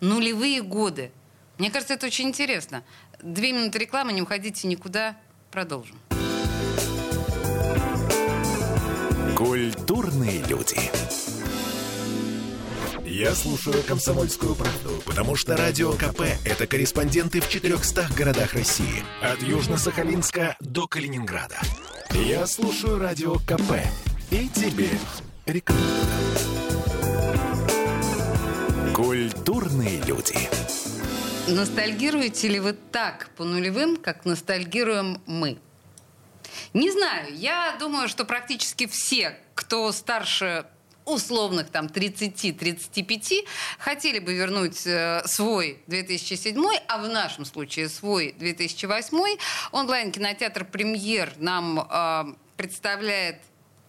нулевые 0.00 0.60
годы. 0.60 1.10
Мне 1.56 1.70
кажется, 1.70 1.94
это 1.94 2.04
очень 2.04 2.28
интересно. 2.28 2.84
Две 3.22 3.52
минуты 3.52 3.78
рекламы, 3.78 4.12
не 4.12 4.20
уходите 4.20 4.68
никуда. 4.68 5.16
Продолжим. 5.50 5.98
Культурные 9.34 10.42
люди. 10.42 10.76
Я 13.14 13.32
слушаю 13.36 13.80
«Комсомольскую 13.84 14.56
правду», 14.56 15.00
потому 15.06 15.36
что 15.36 15.56
«Радио 15.56 15.92
КП»— 15.92 16.22
это 16.44 16.66
корреспонденты 16.66 17.40
в 17.40 17.48
400 17.48 18.08
городах 18.16 18.54
России. 18.54 19.04
От 19.22 19.38
Южно-Сахалинска 19.40 20.56
до 20.58 20.88
Калининграда. 20.88 21.56
Я 22.10 22.44
слушаю 22.48 22.98
«Радио 22.98 23.36
КП» 23.36 23.78
и 24.32 24.48
тебе 24.48 24.88
рекомендую. 25.46 25.94
Культурные 28.92 30.02
люди. 30.02 30.36
Ностальгируете 31.46 32.48
ли 32.48 32.58
вы 32.58 32.72
так 32.72 33.30
по 33.36 33.44
нулевым, 33.44 33.96
как 33.96 34.24
ностальгируем 34.24 35.22
мы? 35.26 35.58
Не 36.72 36.90
знаю. 36.90 37.32
Я 37.32 37.76
думаю, 37.78 38.08
что 38.08 38.24
практически 38.24 38.88
все, 38.88 39.38
кто 39.54 39.92
старше 39.92 40.66
условных 41.04 41.70
там 41.70 41.86
30-35 41.86 43.46
хотели 43.78 44.18
бы 44.18 44.34
вернуть 44.34 44.86
э, 44.86 45.22
свой 45.26 45.82
2007, 45.86 46.62
а 46.88 46.98
в 46.98 47.08
нашем 47.08 47.44
случае 47.44 47.88
свой 47.88 48.34
2008. 48.38 49.38
Онлайн-кинотеатр 49.72 50.64
«Премьер» 50.64 51.32
нам 51.38 51.80
э, 51.80 52.24
представляет 52.56 53.40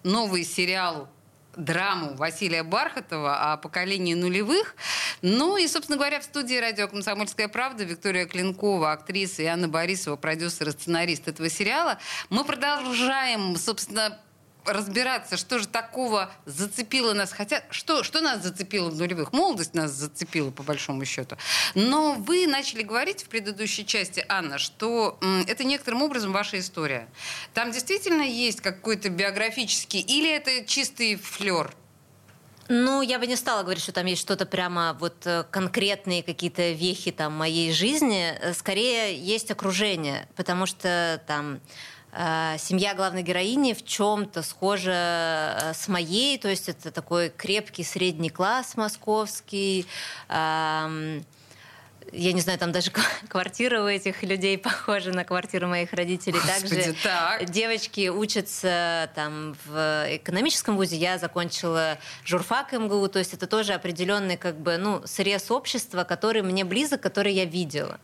новый 0.03 0.43
сериал 0.43 1.09
драму 1.57 2.15
Василия 2.15 2.63
Бархатова 2.63 3.53
о 3.53 3.57
поколении 3.57 4.13
нулевых. 4.13 4.75
Ну 5.21 5.57
и, 5.57 5.67
собственно 5.67 5.97
говоря, 5.97 6.19
в 6.19 6.23
студии 6.23 6.55
радио 6.55 6.87
«Комсомольская 6.87 7.47
правда» 7.47 7.83
Виктория 7.83 8.25
Клинкова, 8.25 8.91
актриса, 8.91 9.43
и 9.43 9.45
Анна 9.45 9.67
Борисова, 9.67 10.15
продюсер 10.17 10.69
и 10.69 10.71
сценарист 10.71 11.27
этого 11.27 11.49
сериала. 11.49 11.97
Мы 12.29 12.43
продолжаем, 12.43 13.55
собственно, 13.55 14.19
разбираться, 14.65 15.37
что 15.37 15.59
же 15.59 15.67
такого 15.67 16.31
зацепило 16.45 17.13
нас. 17.13 17.31
Хотя, 17.31 17.63
что, 17.69 18.03
что 18.03 18.21
нас 18.21 18.43
зацепило 18.43 18.89
в 18.89 18.95
нулевых? 18.95 19.33
Молодость 19.33 19.73
нас 19.73 19.91
зацепила, 19.91 20.51
по 20.51 20.63
большому 20.63 21.05
счету. 21.05 21.37
Но 21.73 22.13
вы 22.13 22.47
начали 22.47 22.81
говорить 22.81 23.23
в 23.23 23.29
предыдущей 23.29 23.85
части, 23.85 24.25
Анна, 24.27 24.57
что 24.57 25.19
это 25.47 25.63
некоторым 25.63 26.01
образом 26.01 26.31
ваша 26.31 26.59
история. 26.59 27.07
Там 27.53 27.71
действительно 27.71 28.23
есть 28.23 28.61
какой-то 28.61 29.09
биографический, 29.09 30.01
или 30.01 30.29
это 30.29 30.65
чистый 30.65 31.15
флер? 31.15 31.73
Ну, 32.67 33.01
я 33.01 33.19
бы 33.19 33.27
не 33.27 33.35
стала 33.35 33.61
говорить, 33.61 33.83
что 33.83 33.91
там 33.91 34.05
есть 34.05 34.21
что-то 34.21 34.45
прямо 34.45 34.97
вот 34.99 35.25
э, 35.25 35.43
конкретные 35.51 36.23
какие-то 36.23 36.71
вехи 36.71 37.11
там 37.11 37.33
моей 37.33 37.71
жизни. 37.71 38.33
Скорее, 38.53 39.17
есть 39.17 39.51
окружение, 39.51 40.27
потому 40.35 40.65
что 40.65 41.21
там 41.27 41.61
Э, 42.17 42.55
семья 42.57 42.93
главной 42.93 43.23
героини 43.23 43.73
в 43.73 43.83
чем-то 43.83 44.41
схожа 44.41 44.91
э, 44.91 45.73
с 45.73 45.89
моей, 45.89 46.37
то 46.37 46.47
есть 46.47 46.69
это 46.69 46.89
такой 46.89 47.29
крепкий 47.29 47.83
средний 47.83 48.29
класс 48.29 48.77
московский. 48.77 49.85
Я 52.11 52.33
не 52.33 52.41
знаю, 52.41 52.59
там 52.59 52.71
даже 52.71 52.91
квартира 53.27 53.81
у 53.83 53.87
этих 53.87 54.23
людей 54.23 54.57
похожа 54.57 55.11
на 55.11 55.23
квартиру 55.23 55.67
моих 55.67 55.93
родителей. 55.93 56.39
Господи, 56.39 56.75
Также 56.75 56.95
так. 57.03 57.49
девочки 57.49 58.09
учатся 58.09 59.09
там 59.15 59.55
в 59.65 60.05
экономическом 60.09 60.75
вузе. 60.75 60.97
Я 60.97 61.17
закончила 61.17 61.97
журфак 62.23 62.73
МГУ, 62.73 63.07
то 63.07 63.19
есть 63.19 63.33
это 63.33 63.47
тоже 63.47 63.73
определенный 63.73 64.37
как 64.37 64.59
бы 64.59 64.77
ну 64.77 65.01
срез 65.05 65.51
общества, 65.51 66.03
который 66.03 66.41
мне 66.41 66.63
близок, 66.63 67.01
который 67.01 67.33
я 67.33 67.45
видела. 67.45 67.99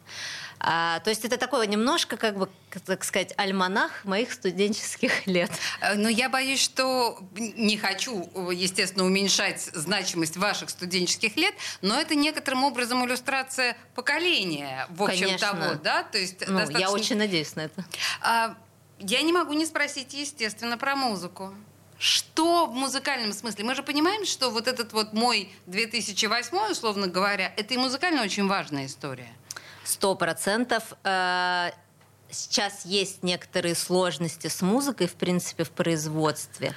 А, 0.64 1.00
то 1.00 1.10
есть 1.10 1.26
это 1.26 1.38
такое 1.38 1.66
немножко, 1.66 2.18
как 2.18 2.38
бы, 2.38 2.48
так 2.86 3.04
сказать, 3.04 3.34
альманах 3.38 4.06
моих 4.06 4.32
студенческих 4.32 5.26
лет. 5.26 5.52
Э, 5.82 5.96
но 5.96 6.08
я 6.08 6.30
боюсь, 6.30 6.62
что 6.62 7.20
не 7.36 7.78
хочу, 7.78 8.30
естественно, 8.52 9.06
уменьшать 9.06 9.62
значимость 9.74 10.38
ваших 10.38 10.70
студенческих 10.70 11.36
лет, 11.36 11.56
но 11.82 12.00
это 12.00 12.14
некоторым 12.14 12.64
образом 12.64 13.04
иллюстрация 13.04 13.76
поколения, 13.96 14.86
в 14.90 15.04
общем 15.04 15.26
Конечно. 15.26 15.48
того, 15.48 15.74
да? 15.84 16.04
То 16.04 16.20
есть 16.20 16.42
ну, 16.48 16.60
достаточно... 16.60 16.80
Я 16.80 16.92
очень 16.92 17.18
надеюсь 17.18 17.56
на 17.56 17.62
это. 17.62 17.84
А, 18.22 18.56
я 19.00 19.24
не 19.24 19.34
могу 19.34 19.54
не 19.54 19.66
спросить, 19.66 20.14
естественно, 20.14 20.78
про 20.78 20.96
музыку. 20.96 21.56
Что 21.98 22.66
в 22.66 22.74
музыкальном 22.74 23.34
смысле? 23.34 23.64
Мы 23.64 23.76
же 23.76 23.84
понимаем, 23.84 24.26
что 24.26 24.50
вот 24.50 24.68
этот 24.68 24.94
вот 24.94 25.14
мой 25.14 25.52
2008, 25.68 26.72
условно 26.72 27.08
говоря, 27.08 27.54
это 27.58 27.74
и 27.74 27.78
музыкально 27.78 28.24
очень 28.24 28.48
важная 28.48 28.88
история. 28.88 29.32
Сто 29.84 30.16
процентов. 30.16 30.94
Э, 31.04 31.72
сейчас 32.32 32.86
есть 32.86 33.24
некоторые 33.24 33.76
сложности 33.76 34.48
с 34.48 34.62
музыкой, 34.62 35.08
в 35.08 35.14
принципе, 35.14 35.64
в 35.64 35.72
производстве. 35.72 36.74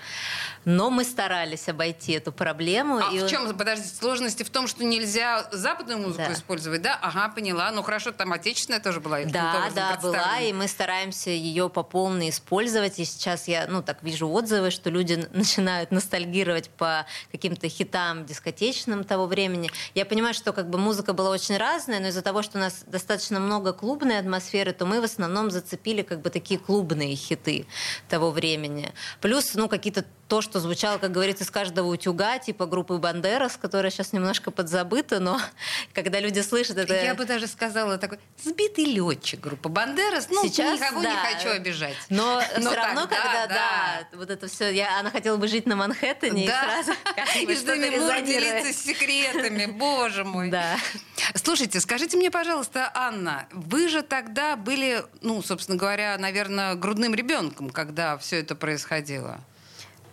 Но 0.65 0.91
мы 0.91 1.05
старались 1.05 1.69
обойти 1.69 2.13
эту 2.13 2.33
проблему. 2.33 2.99
А 2.99 3.13
и... 3.13 3.21
в 3.21 3.29
чем, 3.29 3.55
подождите, 3.57 3.95
сложности 3.95 4.43
в 4.43 4.51
том, 4.51 4.67
что 4.67 4.85
нельзя 4.85 5.49
западную 5.53 5.99
музыку 5.99 6.25
да. 6.27 6.33
использовать, 6.33 6.83
да? 6.83 6.99
Ага, 7.01 7.29
поняла. 7.35 7.71
Ну 7.71 7.83
хорошо, 7.83 8.13
там 8.13 8.33
отечественная 8.33 8.81
тоже 8.81 9.01
была. 9.01 9.25
Да, 9.25 9.71
да, 9.75 9.99
была, 10.03 10.41
и 10.41 10.53
мы 10.53 10.69
стараемся 10.69 11.31
ее 11.31 11.69
по 11.69 11.83
полной 11.83 12.31
использовать. 12.31 12.99
И 12.99 13.05
сейчас 13.05 13.49
я, 13.49 13.67
ну, 13.69 13.83
так 13.83 14.03
вижу 14.03 14.29
отзывы, 14.29 14.71
что 14.71 14.91
люди 14.91 15.27
начинают 15.33 15.91
ностальгировать 15.91 16.71
по 16.71 17.07
каким-то 17.31 17.69
хитам 17.69 18.25
дискотечным 18.25 19.05
того 19.05 19.27
времени. 19.27 19.71
Я 19.95 20.07
понимаю, 20.07 20.35
что 20.35 20.53
как 20.53 20.71
бы 20.71 20.79
музыка 20.79 21.13
была 21.13 21.31
очень 21.31 21.57
разная, 21.57 22.01
но 22.01 22.09
из-за 22.09 22.23
того, 22.23 22.43
что 22.43 22.59
у 22.59 22.61
нас 22.61 22.85
достаточно 22.87 23.39
много 23.39 23.73
клубной 23.73 24.19
атмосферы, 24.19 24.73
то 24.73 24.87
мы 24.87 25.01
в 25.01 25.05
основном 25.05 25.44
зацепили 25.51 26.03
как 26.03 26.21
бы 26.21 26.31
такие 26.31 26.59
клубные 26.59 27.15
хиты 27.17 27.67
того 28.09 28.31
времени. 28.31 28.93
Плюс, 29.21 29.55
ну, 29.55 29.69
какие-то 29.69 30.05
то, 30.35 30.41
что 30.41 30.59
звучало, 30.59 30.99
как 30.99 31.13
говорится, 31.13 31.45
из 31.45 31.51
каждого 31.53 31.87
утюга, 31.87 32.41
типа 32.41 32.67
группы 32.67 32.99
Бандерас, 32.99 33.57
которая 33.57 33.93
сейчас 33.93 34.13
немножко 34.13 34.51
подзабыта, 34.51 35.21
но 35.21 35.41
когда 35.95 36.19
люди 36.19 36.41
слышат 36.41 36.77
это... 36.77 36.93
Я 36.93 37.15
бы 37.15 37.25
даже 37.25 37.47
сказала 37.47 37.99
такой 37.99 38.19
сбитый 38.43 38.85
летчик 38.85 39.39
группа 39.39 39.69
Бандерас. 39.69 40.27
Ну, 40.31 40.43
сейчас, 40.43 40.81
никого 40.81 41.05
да. 41.05 41.11
не 41.13 41.35
хочу 41.35 41.51
обижать. 41.51 41.95
Но, 42.09 42.43
но 42.59 42.69
все 42.69 42.77
равно, 42.77 43.03
тогда, 43.03 43.17
когда, 43.17 43.47
да, 43.47 44.09
да, 44.11 44.19
вот 44.19 44.29
это 44.29 44.49
все, 44.49 44.71
я, 44.71 44.99
она 44.99 45.13
хотела 45.13 45.37
бы 45.37 45.47
жить 45.47 45.67
на 45.67 45.77
Манхэттене 45.77 46.49
да. 46.49 46.81
и 46.81 46.83
сразу 46.83 46.93
и 47.53 47.57
что 47.57 48.21
делиться 48.23 48.73
секретами, 48.73 49.67
боже 49.67 50.25
мой. 50.25 50.51
Да. 50.51 50.77
Слушайте, 51.37 51.79
скажите 51.79 52.17
мне, 52.17 52.33
пожалуйста, 52.33 52.91
Анна, 52.93 53.47
вы 53.53 53.89
же 53.89 54.03
тогда 54.03 54.57
были, 54.57 55.05
ну, 55.21 55.43
собственно 55.43 55.79
говоря, 55.79 56.19
наверное, 56.19 56.75
грудным 56.75 57.15
ребенком, 57.15 57.71
когда 57.71 58.19
все 58.19 58.41
это 58.41 58.57
происходило. 58.57 59.39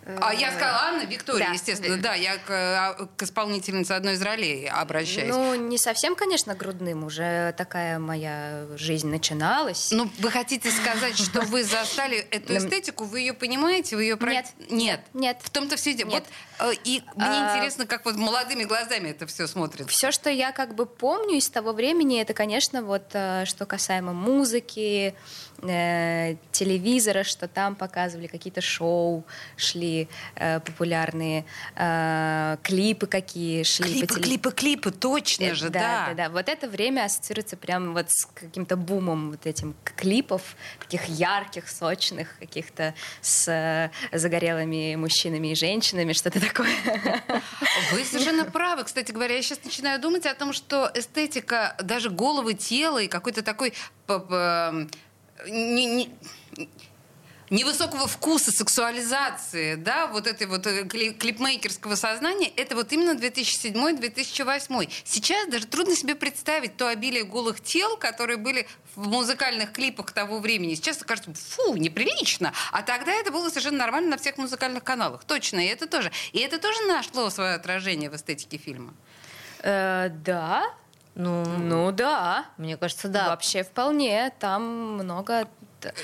А 0.04 0.34
я 0.34 0.50
сказала 0.50 0.78
Анна 0.88 1.02
Виктория, 1.04 1.46
Да. 1.46 1.52
естественно, 1.52 1.96
да, 1.96 2.14
я 2.14 2.36
к, 2.38 2.50
а, 2.50 3.08
к 3.16 3.22
исполнительнице 3.22 3.92
одной 3.92 4.14
из 4.14 4.22
ролей 4.22 4.68
обращаюсь. 4.68 5.30
Ну, 5.30 5.54
не 5.54 5.78
совсем, 5.78 6.16
конечно, 6.16 6.54
грудным. 6.54 7.04
Уже 7.04 7.54
такая 7.56 7.98
моя 7.98 8.66
жизнь 8.76 9.08
начиналась. 9.08 9.90
Ну, 9.92 10.10
вы 10.18 10.30
хотите 10.30 10.70
сказать, 10.70 11.16
что 11.18 11.42
вы 11.42 11.62
застали 11.62 12.18
эту 12.30 12.56
эстетику, 12.56 13.04
вы 13.04 13.20
ее 13.20 13.32
понимаете, 13.32 13.96
вы 13.96 14.02
ее 14.04 14.18
Нет. 14.20 14.46
нет, 14.70 15.00
Нет. 15.14 15.38
В 15.42 15.50
том-то 15.50 15.76
все 15.76 15.94
дело. 15.94 16.10
Вот 16.10 16.24
э, 16.58 16.72
и 16.84 17.02
мне 17.14 17.26
А, 17.26 17.56
интересно, 17.56 17.86
как 17.86 18.04
вот 18.04 18.16
молодыми 18.16 18.64
глазами 18.64 19.10
это 19.10 19.26
все 19.26 19.46
смотрится. 19.46 19.92
Все, 19.92 20.10
что 20.10 20.30
я 20.30 20.52
как 20.52 20.74
бы 20.74 20.86
помню 20.86 21.36
из 21.36 21.48
того 21.48 21.72
времени, 21.72 22.20
это, 22.20 22.34
конечно, 22.34 22.82
вот 22.82 23.10
э, 23.12 23.44
что 23.46 23.66
касаемо 23.66 24.12
музыки, 24.12 25.14
э, 25.62 26.36
телевизора, 26.50 27.24
что 27.24 27.48
там 27.48 27.74
показывали 27.74 28.26
какие-то 28.26 28.60
шоу, 28.60 29.24
шли 29.56 30.08
э, 30.36 30.60
популярные 30.60 31.44
э, 31.76 32.56
клипы 32.62 33.06
какие 33.06 33.62
шли 33.62 33.82
по 33.82 34.06
Клипы, 34.06 34.06
телевизору. 34.06 34.22
клипы, 34.22 34.52
клипы, 34.52 34.90
точно 34.90 35.44
Э, 35.44 35.54
же, 35.54 35.70
да, 35.70 35.80
да. 35.80 36.06
да, 36.08 36.14
да. 36.14 36.30
Вот 36.30 36.48
это 36.48 36.68
время 36.68 37.04
ассоциируется 37.04 37.56
прямо 37.56 37.92
вот 37.92 38.10
с 38.10 38.26
каким-то 38.26 38.76
бумом 38.76 39.30
вот 39.32 39.46
этим 39.46 39.74
клипов, 39.84 40.56
таких 40.80 41.06
ярких, 41.06 41.68
сочных, 41.68 42.38
каких-то 42.38 42.94
с 43.20 43.48
э, 43.48 43.90
загорелыми 44.16 44.94
мужчинами 44.96 45.48
и 45.48 45.54
женщинами, 45.54 46.12
что-то 46.12 46.40
такое. 46.40 46.74
Вы 47.92 48.04
совершенно 48.04 48.44
правы. 48.44 48.84
Кстати 48.84 49.12
говоря, 49.12 49.36
я 49.36 49.42
сейчас 49.42 49.62
начинаю 49.64 50.00
думать 50.00 50.26
о 50.26 50.34
том, 50.34 50.52
что 50.52 50.90
эстетика 50.94 51.76
даже 51.82 52.10
головы, 52.10 52.54
тела 52.54 52.98
и 53.02 53.08
какой-то 53.08 53.42
такой 53.42 53.72
не- 55.48 55.86
не- 55.86 56.10
невысокого 57.50 58.06
вкуса, 58.06 58.50
сексуализации, 58.50 59.74
да, 59.74 60.06
вот 60.06 60.26
этой 60.26 60.46
вот 60.46 60.66
э, 60.66 60.84
кли- 60.84 61.12
клипмейкерского 61.12 61.96
сознания, 61.96 62.48
это 62.56 62.74
вот 62.74 62.90
именно 62.92 63.10
2007-2008. 63.14 64.90
Сейчас 65.04 65.48
даже 65.48 65.66
трудно 65.66 65.94
себе 65.94 66.14
представить 66.14 66.76
то 66.78 66.88
обилие 66.88 67.24
голых 67.24 67.60
тел, 67.60 67.96
которые 67.98 68.38
были 68.38 68.66
в 68.96 69.06
музыкальных 69.06 69.72
клипах 69.72 70.12
того 70.12 70.38
времени. 70.38 70.74
Сейчас 70.74 70.98
кажется, 70.98 71.30
фу, 71.34 71.76
неприлично. 71.76 72.52
А 72.72 72.82
тогда 72.82 73.12
это 73.12 73.30
было 73.30 73.48
совершенно 73.50 73.78
нормально 73.78 74.10
на 74.12 74.16
всех 74.18 74.38
музыкальных 74.38 74.82
каналах. 74.82 75.24
Точно, 75.24 75.60
и 75.60 75.66
это 75.68 75.86
тоже. 75.86 76.10
И 76.32 76.38
это 76.38 76.58
тоже 76.58 76.80
нашло 76.86 77.28
свое 77.30 77.54
отражение 77.54 78.08
в 78.10 78.16
эстетике 78.16 78.56
фильма. 78.56 78.94
Э, 79.62 80.08
Да, 80.10 80.64
Ну, 81.14 81.44
ну 81.44 81.92
да. 81.92 82.46
мне 82.56 82.76
кажется, 82.76 83.08
да. 83.08 83.28
Вообще 83.28 83.62
вполне, 83.62 84.32
там 84.38 84.94
много... 84.94 85.46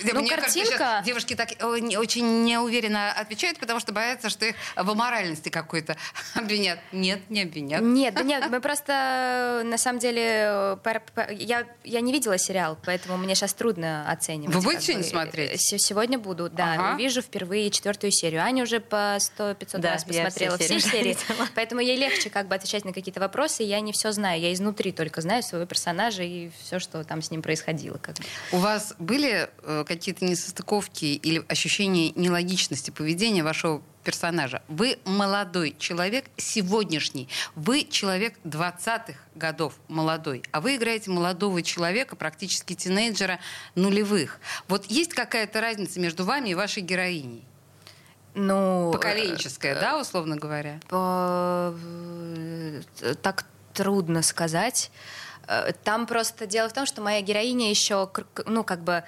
Ну, 0.02 0.20
Мне 0.20 0.30
картинка... 0.30 1.02
девушки 1.04 1.34
так 1.34 1.50
очень 1.60 2.44
неуверенно 2.44 3.12
отвечают, 3.12 3.58
потому 3.58 3.80
что 3.80 3.92
боятся, 3.92 4.30
что 4.30 4.46
их 4.46 4.56
в 4.76 4.90
аморальности 4.90 5.48
какой-то 5.48 5.96
обвинят. 6.34 6.78
Нет, 6.92 7.20
не 7.30 7.42
обвинят. 7.42 7.80
Нет, 7.82 8.14
да 8.14 8.22
нет, 8.22 8.48
мы 8.50 8.60
просто, 8.60 9.62
на 9.64 9.78
самом 9.78 9.98
деле, 9.98 10.78
я, 11.30 11.66
я 11.84 12.00
не 12.00 12.12
видела 12.12 12.38
сериал, 12.38 12.78
поэтому 12.84 13.16
мне 13.16 13.34
сейчас 13.34 13.54
трудно 13.54 14.10
оценивать. 14.10 14.54
Вы 14.54 14.62
будете 14.62 14.82
сегодня 14.86 15.04
смотреть? 15.04 15.52
Э, 15.52 15.56
се- 15.56 15.78
Сегодня 15.78 16.18
буду, 16.18 16.50
да. 16.50 16.74
Ага. 16.74 16.94
Увижу 16.94 17.22
впервые 17.22 17.70
четвертую 17.70 18.10
серию. 18.10 18.42
Аня 18.42 18.62
уже 18.64 18.80
по 18.80 19.16
100-500 19.16 19.78
Да, 19.78 19.92
раз 19.92 20.04
посмотрела 20.04 20.56
все 20.58 20.78
все 20.78 20.90
серии 20.90 20.98
серии, 21.14 21.16
поэтому 21.54 21.80
ей 21.80 21.96
легче 21.96 22.30
как 22.30 22.48
бы 22.48 22.54
отвечать 22.54 22.84
на 22.84 22.92
какие-то 22.92 23.20
вопросы. 23.20 23.62
Я 23.62 23.80
не 23.80 23.92
все 23.92 24.12
знаю, 24.12 24.40
я 24.40 24.52
изнутри 24.52 24.92
только 24.92 25.20
знаю 25.20 25.42
своего 25.42 25.66
персонажа 25.66 26.22
и 26.22 26.50
все, 26.62 26.78
что 26.78 27.04
там 27.04 27.22
с 27.22 27.30
ним 27.30 27.42
происходило. 27.42 27.98
Как 27.98 28.16
бы. 28.16 28.24
У 28.52 28.58
вас 28.58 28.94
были 28.98 29.48
э, 29.62 29.67
какие-то 29.86 30.24
несостыковки 30.24 31.04
или 31.04 31.44
ощущения 31.48 32.12
нелогичности 32.12 32.90
поведения 32.90 33.42
вашего 33.42 33.82
персонажа? 34.04 34.62
Вы 34.68 34.98
молодой 35.04 35.76
человек, 35.78 36.24
сегодняшний. 36.36 37.28
Вы 37.54 37.84
человек 37.84 38.34
20-х 38.44 39.14
годов, 39.34 39.74
молодой. 39.88 40.42
А 40.50 40.60
вы 40.60 40.76
играете 40.76 41.10
молодого 41.10 41.62
человека, 41.62 42.16
практически 42.16 42.74
тинейджера 42.74 43.38
нулевых. 43.74 44.40
Вот 44.68 44.86
есть 44.86 45.12
какая-то 45.12 45.60
разница 45.60 46.00
между 46.00 46.24
вами 46.24 46.50
и 46.50 46.54
вашей 46.54 46.82
героиней? 46.82 47.44
Ну, 48.34 48.90
Поколенческая, 48.92 49.78
да, 49.80 50.00
условно 50.00 50.36
говоря? 50.36 50.80
По- 50.88 51.74
э, 51.76 53.14
так 53.20 53.44
трудно 53.74 54.22
сказать. 54.22 54.90
Э, 55.48 55.72
Там 55.84 56.06
просто 56.06 56.46
дело 56.46 56.68
в 56.68 56.72
том, 56.72 56.86
что 56.86 57.00
моя 57.00 57.20
героиня 57.22 57.70
еще, 57.70 58.10
ну, 58.46 58.62
как 58.64 58.80
бы, 58.84 59.02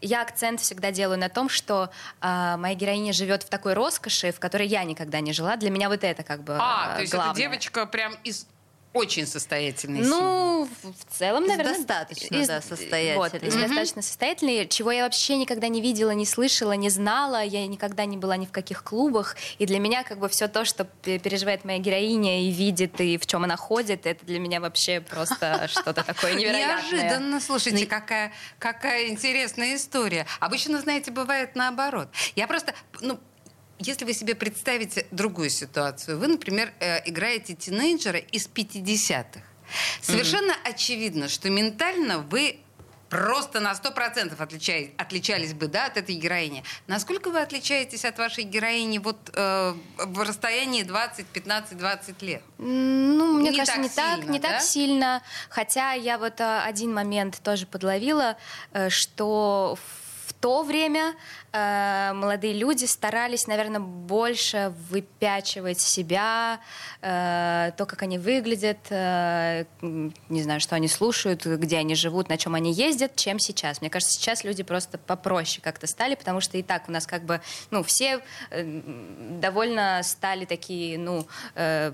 я 0.00 0.22
акцент 0.22 0.60
всегда 0.60 0.90
делаю 0.90 1.18
на 1.18 1.28
том, 1.28 1.48
что 1.48 1.90
а, 2.20 2.56
моя 2.56 2.74
героиня 2.74 3.12
живет 3.12 3.42
в 3.42 3.48
такой 3.48 3.74
роскоши, 3.74 4.32
в 4.32 4.40
которой 4.40 4.66
я 4.66 4.84
никогда 4.84 5.20
не 5.20 5.32
жила. 5.32 5.56
Для 5.56 5.70
меня 5.70 5.88
вот 5.88 6.02
это 6.02 6.22
как 6.22 6.42
бы 6.42 6.56
А, 6.58 6.92
э, 6.92 6.94
то 6.96 7.00
есть 7.02 7.12
главное. 7.12 7.32
эта 7.32 7.40
девочка 7.40 7.86
прям 7.86 8.14
из 8.24 8.46
очень 8.92 9.26
состоятельной. 9.26 10.00
Ну, 10.00 10.68
в 10.82 10.92
в 10.92 11.18
целом, 11.18 11.44
Из 11.44 11.48
наверное... 11.48 11.74
достаточно, 11.76 12.46
да, 12.46 12.60
состоятельной. 12.60 13.16
Вот, 13.16 13.34
из 13.34 13.54
достаточно 13.54 14.02
состоятельной, 14.02 14.66
чего 14.68 14.90
я 14.90 15.04
вообще 15.04 15.36
никогда 15.36 15.68
не 15.68 15.80
видела, 15.80 16.10
не 16.10 16.26
слышала, 16.26 16.72
не 16.72 16.90
знала. 16.90 17.42
Я 17.42 17.66
никогда 17.66 18.04
не 18.04 18.16
была 18.16 18.36
ни 18.36 18.46
в 18.46 18.52
каких 18.52 18.82
клубах. 18.82 19.36
И 19.58 19.66
для 19.66 19.78
меня 19.78 20.02
как 20.02 20.18
бы 20.18 20.28
все 20.28 20.48
то, 20.48 20.64
что 20.64 20.84
переживает 20.84 21.64
моя 21.64 21.78
героиня 21.78 22.42
и 22.42 22.50
видит, 22.50 23.00
и 23.00 23.18
в 23.18 23.26
чем 23.26 23.44
она 23.44 23.56
ходит, 23.56 24.06
это 24.06 24.24
для 24.26 24.38
меня 24.38 24.60
вообще 24.60 25.00
просто 25.00 25.68
что-то 25.70 26.02
такое 26.04 26.34
невероятное. 26.34 26.82
Неожиданно, 26.92 27.40
слушайте, 27.40 27.86
какая, 27.86 28.32
какая 28.58 29.08
интересная 29.08 29.76
история. 29.76 30.26
Обычно, 30.40 30.80
знаете, 30.80 31.10
бывает 31.10 31.54
наоборот. 31.54 32.08
Я 32.36 32.46
просто, 32.46 32.74
ну, 33.00 33.18
если 33.82 34.04
вы 34.04 34.12
себе 34.14 34.34
представите 34.34 35.06
другую 35.10 35.50
ситуацию, 35.50 36.18
вы, 36.18 36.28
например, 36.28 36.72
э, 36.80 37.08
играете 37.08 37.54
тинейджера 37.54 38.18
из 38.18 38.48
50-х. 38.48 39.40
Совершенно 40.00 40.54
очевидно, 40.64 41.28
что 41.28 41.48
ментально 41.50 42.18
вы 42.18 42.58
просто 43.12 43.60
на 43.60 43.72
100% 43.72 44.40
отличаетесь, 44.42 44.94
отличались 44.96 45.52
бы 45.52 45.66
да, 45.66 45.84
от 45.84 45.98
этой 45.98 46.14
героини. 46.14 46.64
Насколько 46.86 47.28
вы 47.28 47.42
отличаетесь 47.42 48.06
от 48.06 48.16
вашей 48.16 48.44
героини 48.44 48.96
вот, 48.96 49.18
э, 49.34 49.74
в 49.98 50.22
расстоянии 50.22 50.82
20, 50.82 51.26
15, 51.26 51.76
20 51.76 52.22
лет? 52.22 52.42
Ну, 52.56 53.38
мне 53.38 53.50
Не 53.50 53.58
кажется, 53.58 53.76
так 53.76 53.82
не 53.82 53.88
так, 53.90 54.16
сильно, 54.16 54.32
не 54.32 54.38
да? 54.38 54.48
так 54.48 54.62
сильно. 54.62 55.22
Хотя 55.50 55.92
я 55.92 56.16
вот 56.16 56.40
э, 56.40 56.60
один 56.60 56.94
момент 56.94 57.38
тоже 57.42 57.66
подловила, 57.66 58.38
э, 58.72 58.88
что 58.88 59.76
в 59.76 60.01
то 60.42 60.64
время 60.64 61.14
э, 61.52 62.12
молодые 62.14 62.52
люди 62.52 62.84
старались, 62.84 63.46
наверное, 63.46 63.78
больше 63.78 64.74
выпячивать 64.90 65.80
себя, 65.80 66.58
э, 67.00 67.70
то, 67.76 67.86
как 67.86 68.02
они 68.02 68.18
выглядят, 68.18 68.78
э, 68.90 69.64
не 69.80 70.42
знаю, 70.42 70.58
что 70.58 70.74
они 70.74 70.88
слушают, 70.88 71.46
где 71.46 71.78
они 71.78 71.94
живут, 71.94 72.28
на 72.28 72.36
чем 72.38 72.56
они 72.56 72.72
ездят, 72.72 73.14
чем 73.14 73.38
сейчас. 73.38 73.80
Мне 73.80 73.88
кажется, 73.88 74.18
сейчас 74.18 74.42
люди 74.42 74.64
просто 74.64 74.98
попроще 74.98 75.62
как-то 75.62 75.86
стали, 75.86 76.16
потому 76.16 76.40
что 76.40 76.58
и 76.58 76.62
так 76.64 76.88
у 76.88 76.92
нас 76.92 77.06
как 77.06 77.22
бы, 77.22 77.40
ну, 77.70 77.84
все 77.84 78.20
э, 78.50 78.82
довольно 79.40 80.02
стали 80.02 80.44
такие, 80.44 80.98
ну, 80.98 81.24
э, 81.54 81.92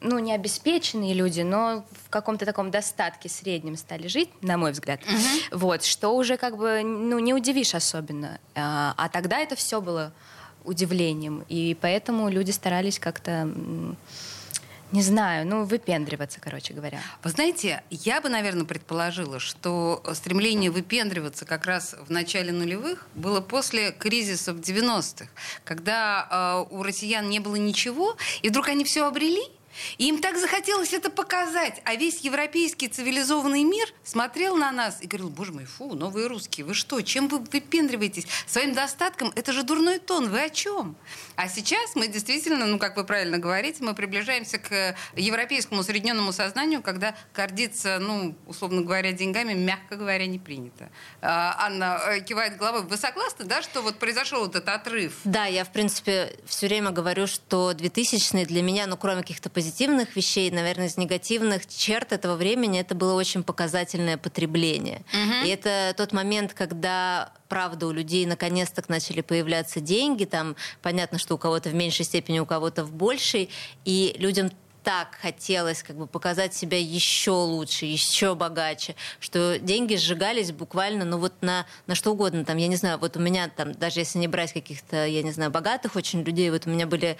ну, 0.00 0.18
не 0.18 0.32
обеспеченные 0.32 1.14
люди, 1.14 1.40
но 1.40 1.84
в 2.06 2.10
каком-то 2.10 2.46
таком 2.46 2.70
достатке 2.70 3.28
среднем 3.28 3.76
стали 3.76 4.06
жить, 4.06 4.30
на 4.42 4.56
мой 4.56 4.72
взгляд. 4.72 5.00
Вот, 5.50 5.84
что 5.84 6.14
уже 6.14 6.36
как 6.36 6.56
бы, 6.56 6.82
ну, 6.82 7.18
не 7.18 7.34
удивишь 7.34 7.74
особенно. 7.74 8.38
А, 8.54 8.94
а 8.96 9.08
тогда 9.08 9.38
это 9.38 9.56
все 9.56 9.80
было 9.80 10.12
удивлением, 10.64 11.44
и 11.48 11.76
поэтому 11.80 12.28
люди 12.28 12.50
старались 12.50 12.98
как-то, 12.98 13.48
не 14.92 15.02
знаю, 15.02 15.46
ну, 15.46 15.64
выпендриваться, 15.64 16.40
короче 16.40 16.74
говоря. 16.74 17.00
Вы 17.22 17.30
знаете, 17.30 17.82
я 17.90 18.20
бы, 18.20 18.28
наверное, 18.28 18.64
предположила, 18.64 19.40
что 19.40 20.02
стремление 20.14 20.70
выпендриваться 20.70 21.44
как 21.44 21.66
раз 21.66 21.94
в 22.06 22.10
начале 22.10 22.52
нулевых 22.52 23.06
было 23.14 23.40
после 23.40 23.92
кризиса 23.92 24.52
в 24.52 24.60
90-х, 24.60 25.26
когда 25.64 26.66
э, 26.70 26.74
у 26.74 26.82
россиян 26.82 27.28
не 27.28 27.40
было 27.40 27.56
ничего, 27.56 28.16
и 28.42 28.48
вдруг 28.48 28.68
они 28.68 28.84
все 28.84 29.06
обрели, 29.06 29.42
и 29.98 30.08
им 30.08 30.20
так 30.20 30.36
захотелось 30.38 30.92
это 30.92 31.10
показать. 31.10 31.80
А 31.84 31.94
весь 31.94 32.20
европейский 32.20 32.88
цивилизованный 32.88 33.64
мир 33.64 33.88
смотрел 34.04 34.56
на 34.56 34.72
нас 34.72 34.98
и 35.00 35.06
говорил, 35.06 35.30
боже 35.30 35.52
мой, 35.52 35.64
фу, 35.64 35.94
новые 35.94 36.26
русские, 36.26 36.66
вы 36.66 36.74
что, 36.74 37.00
чем 37.00 37.28
вы 37.28 37.38
выпендриваетесь? 37.38 38.26
Своим 38.46 38.74
достатком, 38.74 39.32
это 39.34 39.52
же 39.52 39.62
дурной 39.62 39.98
тон, 39.98 40.28
вы 40.28 40.42
о 40.42 40.50
чем? 40.50 40.96
А 41.36 41.48
сейчас 41.48 41.94
мы 41.94 42.08
действительно, 42.08 42.66
ну, 42.66 42.78
как 42.78 42.96
вы 42.96 43.04
правильно 43.04 43.38
говорите, 43.38 43.82
мы 43.82 43.94
приближаемся 43.94 44.58
к 44.58 44.96
европейскому 45.16 45.80
усредненному 45.80 46.32
сознанию, 46.32 46.82
когда 46.82 47.14
гордиться, 47.34 47.98
ну, 48.00 48.34
условно 48.46 48.82
говоря, 48.82 49.12
деньгами, 49.12 49.54
мягко 49.54 49.96
говоря, 49.96 50.26
не 50.26 50.38
принято. 50.38 50.90
А, 51.20 51.56
Анна 51.58 52.00
э, 52.08 52.20
кивает 52.20 52.56
головой. 52.56 52.82
Вы 52.82 52.96
согласны, 52.96 53.44
да, 53.44 53.62
что 53.62 53.82
вот 53.82 53.98
произошел 53.98 54.46
этот 54.46 54.68
отрыв? 54.68 55.14
Да, 55.24 55.46
я, 55.46 55.64
в 55.64 55.72
принципе, 55.72 56.36
все 56.46 56.66
время 56.66 56.90
говорю, 56.90 57.26
что 57.26 57.72
2000-е 57.72 58.46
для 58.46 58.62
меня, 58.62 58.86
ну, 58.86 58.96
кроме 58.96 59.22
каких-то 59.22 59.50
позитивных 59.50 59.67
позитивных 59.68 60.16
вещей, 60.16 60.50
наверное, 60.50 60.86
из 60.86 60.96
негативных 60.96 61.66
черт 61.66 62.12
этого 62.12 62.36
времени 62.36 62.80
это 62.80 62.94
было 62.94 63.12
очень 63.12 63.42
показательное 63.42 64.16
потребление. 64.16 65.02
Угу. 65.12 65.46
И 65.46 65.50
это 65.50 65.94
тот 65.94 66.12
момент, 66.12 66.54
когда 66.54 67.32
правда, 67.48 67.86
у 67.86 67.92
людей 67.92 68.24
наконец-то 68.24 68.82
начали 68.88 69.20
появляться 69.20 69.80
деньги, 69.80 70.24
там 70.24 70.56
понятно, 70.80 71.18
что 71.18 71.34
у 71.34 71.38
кого-то 71.38 71.68
в 71.68 71.74
меньшей 71.74 72.06
степени, 72.06 72.38
у 72.38 72.46
кого-то 72.46 72.82
в 72.84 72.92
большей, 72.92 73.50
и 73.84 74.16
людям 74.18 74.50
так 74.84 75.18
хотелось 75.20 75.82
как 75.82 75.96
бы 75.96 76.06
показать 76.06 76.54
себя 76.54 76.80
еще 76.80 77.32
лучше, 77.32 77.84
еще 77.84 78.34
богаче, 78.34 78.94
что 79.20 79.58
деньги 79.58 79.96
сжигались 79.96 80.50
буквально, 80.50 81.04
ну 81.04 81.18
вот 81.18 81.34
на, 81.42 81.66
на 81.86 81.94
что 81.94 82.12
угодно. 82.12 82.44
Там, 82.46 82.56
я 82.56 82.68
не 82.68 82.76
знаю, 82.76 82.96
вот 82.98 83.16
у 83.16 83.20
меня 83.20 83.50
там, 83.54 83.72
даже 83.72 84.00
если 84.00 84.18
не 84.18 84.28
брать 84.28 84.54
каких-то, 84.54 85.06
я 85.06 85.22
не 85.22 85.32
знаю, 85.32 85.50
богатых 85.50 85.94
очень 85.94 86.22
людей, 86.22 86.50
вот 86.50 86.66
у 86.66 86.70
меня 86.70 86.86
были 86.86 87.18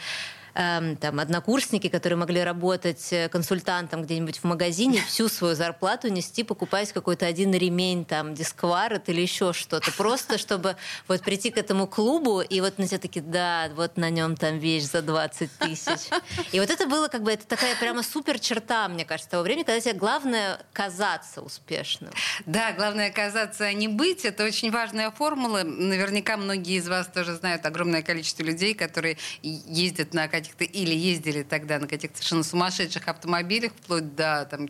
Эм, 0.54 0.96
там, 0.96 1.20
однокурсники, 1.20 1.88
которые 1.88 2.16
могли 2.16 2.42
работать 2.42 3.12
э, 3.12 3.28
консультантом 3.28 4.02
где-нибудь 4.02 4.38
в 4.38 4.44
магазине, 4.44 5.00
всю 5.06 5.28
свою 5.28 5.54
зарплату 5.54 6.08
нести, 6.08 6.42
покупать 6.42 6.92
какой-то 6.92 7.26
один 7.26 7.52
ремень, 7.52 8.04
там, 8.04 8.34
дискварет 8.34 9.08
или 9.08 9.20
еще 9.20 9.52
что-то. 9.52 9.92
Просто, 9.92 10.38
чтобы 10.38 10.76
вот 11.06 11.22
прийти 11.22 11.50
к 11.50 11.58
этому 11.58 11.86
клубу, 11.86 12.40
и 12.40 12.60
вот 12.60 12.78
на 12.78 12.86
тебя 12.86 12.98
такие, 12.98 13.22
да, 13.22 13.70
вот 13.74 13.96
на 13.96 14.10
нем 14.10 14.36
там 14.36 14.58
вещь 14.58 14.84
за 14.84 15.02
20 15.02 15.50
тысяч. 15.58 16.08
И 16.52 16.60
вот 16.60 16.70
это 16.70 16.86
было 16.86 17.08
как 17.08 17.22
бы, 17.22 17.32
это 17.32 17.46
такая 17.46 17.76
прямо 17.76 18.02
супер 18.02 18.38
черта, 18.38 18.88
мне 18.88 19.04
кажется, 19.04 19.30
того 19.30 19.42
времени, 19.42 19.64
когда 19.64 19.80
тебе 19.80 19.94
главное 19.94 20.60
казаться 20.72 21.42
успешным. 21.42 22.12
Да, 22.46 22.72
главное 22.72 23.10
казаться, 23.10 23.64
а 23.64 23.72
не 23.72 23.88
быть. 23.88 24.24
Это 24.24 24.44
очень 24.44 24.70
важная 24.70 25.10
формула. 25.10 25.62
Наверняка 25.62 26.36
многие 26.36 26.76
из 26.78 26.88
вас 26.88 27.06
тоже 27.06 27.34
знают 27.34 27.66
огромное 27.66 28.02
количество 28.02 28.42
людей, 28.42 28.74
которые 28.74 29.18
ездят 29.42 30.14
на 30.14 30.28
каких-то 30.40 30.64
или 30.64 30.94
ездили 30.94 31.42
тогда 31.42 31.78
на 31.78 31.86
каких-то 31.86 32.16
совершенно 32.16 32.42
сумасшедших 32.42 33.08
автомобилях, 33.08 33.72
вплоть 33.72 34.14
до 34.14 34.46
там 34.50 34.68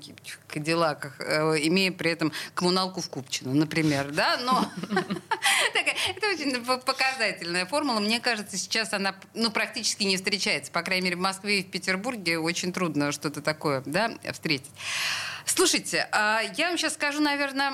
Кадиллаках, 0.48 1.20
э, 1.20 1.56
имея 1.62 1.92
при 1.92 2.10
этом 2.10 2.32
коммуналку 2.54 3.00
в 3.00 3.08
Купчино, 3.08 3.54
например, 3.54 4.10
да, 4.12 4.38
но 4.38 4.70
это 5.74 6.28
очень 6.28 6.64
показательная 6.64 7.66
формула. 7.66 8.00
Мне 8.00 8.20
кажется, 8.20 8.56
сейчас 8.56 8.92
она 8.92 9.14
ну, 9.34 9.50
практически 9.50 10.04
не 10.04 10.16
встречается. 10.16 10.72
По 10.72 10.82
крайней 10.82 11.04
мере, 11.04 11.16
в 11.16 11.20
Москве 11.20 11.60
и 11.60 11.62
в 11.62 11.70
Петербурге 11.70 12.38
очень 12.38 12.72
трудно 12.72 13.12
что-то 13.12 13.42
такое 13.42 13.82
да, 13.84 14.12
встретить. 14.32 14.72
Слушайте, 15.44 16.08
а 16.12 16.42
я 16.56 16.68
вам 16.68 16.78
сейчас 16.78 16.94
скажу, 16.94 17.20
наверное, 17.20 17.72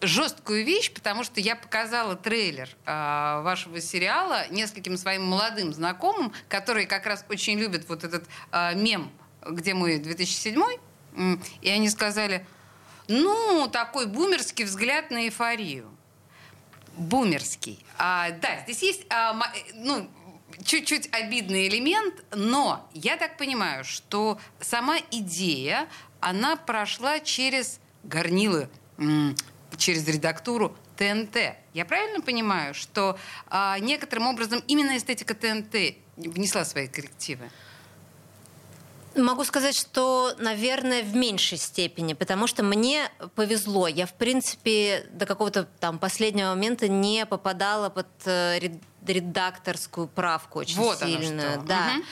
жесткую 0.00 0.64
вещь, 0.64 0.92
потому 0.92 1.24
что 1.24 1.40
я 1.40 1.56
показала 1.56 2.16
трейлер 2.16 2.68
э, 2.84 3.40
вашего 3.42 3.80
сериала 3.80 4.46
нескольким 4.50 4.96
своим 4.96 5.24
молодым 5.24 5.72
знакомым, 5.72 6.32
которые 6.48 6.86
как 6.86 7.06
раз 7.06 7.24
очень 7.28 7.58
любят 7.58 7.88
вот 7.88 8.04
этот 8.04 8.24
э, 8.52 8.74
мем, 8.74 9.10
где 9.42 9.74
мы 9.74 9.98
2007 9.98 10.62
и 11.60 11.70
они 11.70 11.88
сказали, 11.90 12.46
ну, 13.08 13.68
такой 13.70 14.06
бумерский 14.06 14.64
взгляд 14.64 15.10
на 15.10 15.26
эйфорию. 15.26 15.90
Бумерский. 16.96 17.84
А, 17.98 18.30
да, 18.30 18.60
здесь 18.64 18.82
есть, 18.82 19.06
а, 19.10 19.38
ну, 19.74 20.08
чуть-чуть 20.64 21.08
обидный 21.12 21.68
элемент, 21.68 22.24
но 22.34 22.88
я 22.94 23.16
так 23.16 23.36
понимаю, 23.36 23.84
что 23.84 24.38
сама 24.60 24.98
идея, 25.10 25.88
она 26.20 26.56
прошла 26.56 27.20
через 27.20 27.80
горнилы 28.04 28.68
через 29.76 30.06
редактуру 30.06 30.76
ТНТ. 30.96 31.36
Я 31.72 31.84
правильно 31.84 32.20
понимаю, 32.20 32.74
что 32.74 33.18
а, 33.48 33.78
некоторым 33.78 34.28
образом 34.28 34.62
именно 34.66 34.96
эстетика 34.96 35.34
ТНТ 35.34 35.96
внесла 36.16 36.64
свои 36.64 36.88
коррективы? 36.88 37.50
Могу 39.16 39.44
сказать, 39.44 39.76
что, 39.76 40.34
наверное, 40.38 41.04
в 41.04 41.14
меньшей 41.14 41.56
степени, 41.56 42.14
потому 42.14 42.48
что 42.48 42.64
мне 42.64 43.10
повезло. 43.36 43.86
Я, 43.86 44.06
в 44.06 44.14
принципе, 44.14 45.06
до 45.12 45.24
какого-то 45.24 45.68
там 45.78 46.00
последнего 46.00 46.48
момента 46.48 46.88
не 46.88 47.24
попадала 47.24 47.90
под 47.90 48.08
э, 48.24 48.58
редакторскую 49.06 50.08
правку 50.08 50.60
очень 50.60 50.78
вот 50.78 50.98
сильно. 50.98 51.62
Да. 51.64 51.92
Угу. 51.94 52.04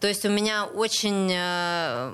То 0.00 0.08
есть 0.08 0.24
у 0.24 0.28
меня 0.28 0.64
очень 0.64 1.30
э, 1.32 2.12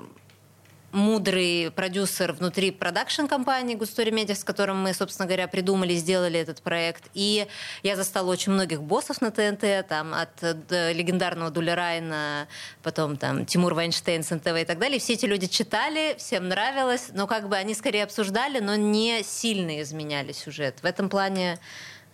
мудрый 0.97 1.71
продюсер 1.71 2.33
внутри 2.33 2.71
продакшн-компании 2.71 3.75
Густори 3.75 4.11
Медиа, 4.11 4.35
с 4.35 4.43
которым 4.43 4.81
мы, 4.81 4.93
собственно 4.93 5.27
говоря, 5.27 5.47
придумали, 5.47 5.93
сделали 5.93 6.39
этот 6.39 6.61
проект. 6.61 7.03
И 7.13 7.47
я 7.83 7.95
застала 7.95 8.31
очень 8.31 8.51
многих 8.51 8.81
боссов 8.81 9.21
на 9.21 9.31
ТНТ, 9.31 9.87
там, 9.87 10.13
от 10.13 10.41
легендарного 10.71 11.51
Дуля 11.51 11.75
Райна, 11.75 12.47
потом 12.81 13.15
там 13.15 13.45
Тимур 13.45 13.75
Вайнштейн 13.75 14.23
с 14.23 14.31
НТВ 14.31 14.47
и 14.47 14.65
так 14.65 14.79
далее. 14.79 14.99
Все 14.99 15.13
эти 15.13 15.25
люди 15.25 15.47
читали, 15.47 16.15
всем 16.17 16.49
нравилось, 16.49 17.09
но 17.13 17.27
как 17.27 17.47
бы 17.47 17.55
они 17.55 17.75
скорее 17.75 18.03
обсуждали, 18.03 18.59
но 18.59 18.75
не 18.75 19.21
сильно 19.23 19.81
изменяли 19.81 20.31
сюжет. 20.31 20.79
В 20.81 20.85
этом 20.85 21.09
плане 21.09 21.59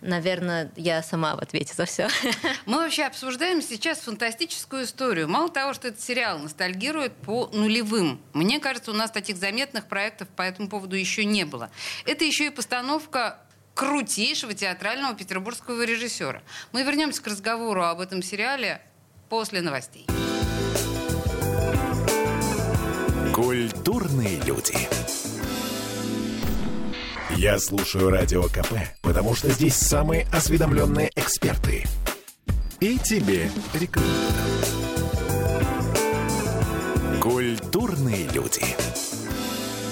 наверное, 0.04 0.70
я 0.76 1.02
сама 1.02 1.34
в 1.34 1.40
ответе 1.40 1.74
за 1.74 1.86
все. 1.86 2.08
Мы 2.66 2.78
вообще 2.78 3.04
обсуждаем 3.04 3.60
сейчас 3.62 3.98
фантастическую 4.00 4.84
историю. 4.84 5.28
Мало 5.28 5.48
того, 5.48 5.74
что 5.74 5.88
этот 5.88 6.00
сериал 6.00 6.38
ностальгирует 6.38 7.14
по 7.16 7.48
нулевым. 7.52 8.20
Мне 8.32 8.60
кажется, 8.60 8.90
у 8.90 8.94
нас 8.94 9.10
таких 9.10 9.36
заметных 9.36 9.86
проектов 9.86 10.28
по 10.28 10.42
этому 10.42 10.68
поводу 10.68 10.96
еще 10.96 11.24
не 11.24 11.44
было. 11.44 11.70
Это 12.06 12.24
еще 12.24 12.46
и 12.46 12.50
постановка 12.50 13.38
крутейшего 13.74 14.54
театрального 14.54 15.14
петербургского 15.14 15.84
режиссера. 15.84 16.42
Мы 16.72 16.82
вернемся 16.82 17.22
к 17.22 17.26
разговору 17.26 17.82
об 17.82 18.00
этом 18.00 18.22
сериале 18.22 18.80
после 19.28 19.60
новостей. 19.62 20.06
Культурные 23.34 24.40
люди. 24.42 24.76
Я 27.36 27.58
слушаю 27.58 28.10
Радио 28.10 28.44
КП, 28.44 28.74
потому 29.02 29.34
что 29.34 29.50
здесь 29.50 29.74
самые 29.74 30.24
осведомленные 30.32 31.10
эксперты. 31.16 31.84
И 32.78 32.96
тебе 32.98 33.50
рекомендую. 33.72 34.12
Культурные 37.20 38.28
люди. 38.28 38.64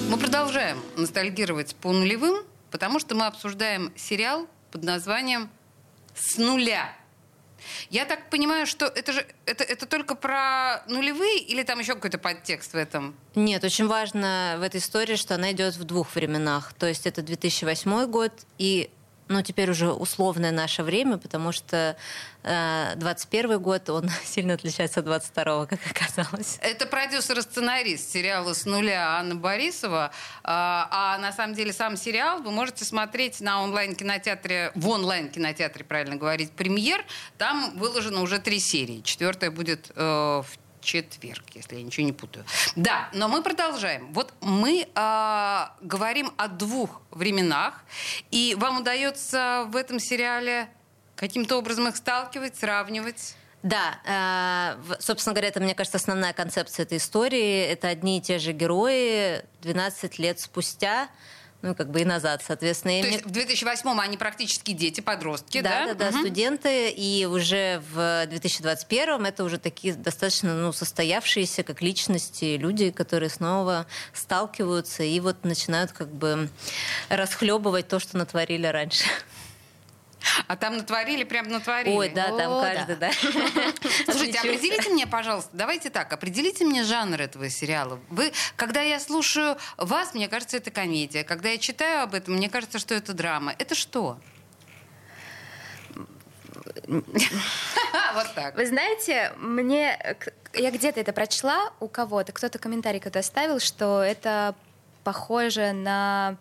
Мы 0.08 0.18
продолжаем 0.18 0.78
ностальгировать 0.96 1.74
по 1.74 1.92
нулевым, 1.92 2.44
потому 2.70 3.00
что 3.00 3.16
мы 3.16 3.26
обсуждаем 3.26 3.92
сериал 3.96 4.46
под 4.70 4.84
названием 4.84 5.50
«С 6.14 6.38
нуля». 6.38 6.94
Я 7.90 8.04
так 8.04 8.30
понимаю, 8.30 8.66
что 8.66 8.86
это 8.86 9.12
же 9.12 9.26
это, 9.46 9.64
это 9.64 9.86
только 9.86 10.14
про 10.14 10.82
нулевые 10.88 11.38
или 11.38 11.62
там 11.62 11.78
еще 11.78 11.94
какой-то 11.94 12.18
подтекст 12.18 12.72
в 12.72 12.76
этом? 12.76 13.14
Нет, 13.34 13.64
очень 13.64 13.86
важно 13.86 14.56
в 14.58 14.62
этой 14.62 14.80
истории, 14.80 15.16
что 15.16 15.34
она 15.34 15.52
идет 15.52 15.76
в 15.76 15.84
двух 15.84 16.14
временах. 16.14 16.72
То 16.74 16.86
есть 16.86 17.06
это 17.06 17.22
2008 17.22 18.06
год 18.06 18.32
и 18.58 18.90
ну, 19.28 19.42
теперь 19.42 19.70
уже 19.70 19.92
условное 19.92 20.50
наше 20.52 20.82
время, 20.82 21.16
потому 21.16 21.52
что 21.52 21.96
э, 22.42 22.92
21 22.96 23.60
год, 23.60 23.88
он 23.90 24.10
сильно 24.24 24.54
отличается 24.54 25.00
от 25.00 25.06
22 25.06 25.66
как 25.66 25.80
оказалось. 25.90 26.58
Это 26.60 26.86
продюсер 26.86 27.38
и 27.38 27.42
сценарист 27.42 28.10
сериала 28.10 28.52
«С 28.52 28.64
нуля» 28.64 29.18
Анна 29.18 29.34
Борисова. 29.34 30.12
А, 30.42 30.88
а 30.90 31.18
на 31.18 31.32
самом 31.32 31.54
деле 31.54 31.72
сам 31.72 31.96
сериал 31.96 32.42
вы 32.42 32.50
можете 32.50 32.84
смотреть 32.84 33.40
на 33.40 33.62
онлайн-кинотеатре, 33.62 34.72
в 34.74 34.88
онлайн-кинотеатре, 34.88 35.84
правильно 35.84 36.16
говорить, 36.16 36.52
«Премьер». 36.52 37.04
Там 37.38 37.76
выложено 37.78 38.20
уже 38.22 38.38
три 38.38 38.60
серии. 38.60 39.00
Четвертая 39.00 39.50
будет 39.50 39.90
э, 39.94 40.02
в 40.02 40.46
четверг, 40.82 41.44
если 41.54 41.76
я 41.76 41.82
ничего 41.82 42.04
не 42.04 42.12
путаю. 42.12 42.44
Да, 42.76 43.08
но 43.12 43.28
мы 43.28 43.42
продолжаем. 43.42 44.12
Вот 44.12 44.34
мы 44.40 44.86
э, 44.94 45.64
говорим 45.80 46.32
о 46.36 46.48
двух 46.48 47.00
временах, 47.10 47.84
и 48.30 48.56
вам 48.58 48.80
удается 48.80 49.64
в 49.68 49.76
этом 49.76 49.98
сериале 49.98 50.68
каким-то 51.16 51.56
образом 51.56 51.88
их 51.88 51.96
сталкивать, 51.96 52.56
сравнивать? 52.56 53.36
Да, 53.62 54.76
э, 54.84 54.96
собственно 54.98 55.34
говоря, 55.34 55.48
это, 55.48 55.60
мне 55.60 55.74
кажется, 55.74 55.96
основная 55.96 56.32
концепция 56.32 56.82
этой 56.82 56.98
истории. 56.98 57.64
Это 57.64 57.88
одни 57.88 58.18
и 58.18 58.20
те 58.20 58.38
же 58.38 58.52
герои 58.52 59.44
12 59.62 60.18
лет 60.18 60.40
спустя 60.40 61.08
ну, 61.62 61.74
как 61.76 61.90
бы 61.90 62.00
и 62.00 62.04
назад, 62.04 62.42
соответственно. 62.44 63.00
То 63.02 63.08
есть 63.08 63.24
в 63.24 63.30
2008-м 63.30 63.98
они 64.00 64.16
практически 64.16 64.72
дети, 64.72 65.00
подростки, 65.00 65.60
да? 65.60 65.86
Да, 65.86 65.94
да, 65.94 66.08
угу. 66.08 66.18
студенты, 66.18 66.90
и 66.90 67.24
уже 67.24 67.80
в 67.92 67.98
2021-м 68.26 69.24
это 69.24 69.44
уже 69.44 69.58
такие 69.58 69.94
достаточно, 69.94 70.54
ну, 70.54 70.72
состоявшиеся 70.72 71.62
как 71.62 71.80
личности 71.80 72.56
люди, 72.56 72.90
которые 72.90 73.30
снова 73.30 73.86
сталкиваются 74.12 75.04
и 75.04 75.20
вот 75.20 75.44
начинают 75.44 75.92
как 75.92 76.12
бы 76.12 76.48
расхлебывать 77.08 77.88
то, 77.88 78.00
что 78.00 78.18
натворили 78.18 78.66
раньше. 78.66 79.04
А 80.46 80.56
там 80.56 80.76
натворили, 80.76 81.24
прям 81.24 81.48
натворили. 81.48 81.94
Ой, 81.94 82.08
да, 82.08 82.36
там 82.36 82.60
каждый, 82.60 82.96
да. 82.96 83.10
да. 83.10 83.72
Слушайте, 84.12 84.38
определите 84.38 84.90
мне, 84.90 85.06
пожалуйста, 85.06 85.50
давайте 85.52 85.90
так, 85.90 86.12
определите 86.12 86.64
мне 86.64 86.84
жанр 86.84 87.20
этого 87.20 87.48
сериала. 87.48 87.98
Вы, 88.08 88.32
когда 88.56 88.80
я 88.80 89.00
слушаю 89.00 89.56
вас, 89.76 90.14
мне 90.14 90.28
кажется, 90.28 90.56
это 90.56 90.70
комедия. 90.70 91.24
Когда 91.24 91.50
я 91.50 91.58
читаю 91.58 92.02
об 92.02 92.14
этом, 92.14 92.34
мне 92.34 92.48
кажется, 92.48 92.78
что 92.78 92.94
это 92.94 93.12
драма. 93.12 93.54
Это 93.58 93.74
что? 93.74 94.18
Вот 98.14 98.34
так. 98.34 98.56
Вы 98.56 98.66
знаете, 98.66 99.32
мне 99.38 99.98
я 100.54 100.70
где-то 100.70 101.00
это 101.00 101.12
прочла 101.12 101.72
у 101.80 101.88
кого-то, 101.88 102.32
кто-то 102.32 102.58
комментарий 102.58 103.00
кто-то 103.00 103.20
оставил, 103.20 103.58
что 103.58 104.02
это 104.02 104.54
похоже 105.04 105.72
на 105.72 106.36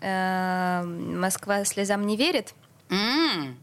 э, 0.00 0.82
«Москва 0.84 1.64
слезам 1.64 2.06
не 2.06 2.16
верит». 2.16 2.54
Mm. 2.88 3.56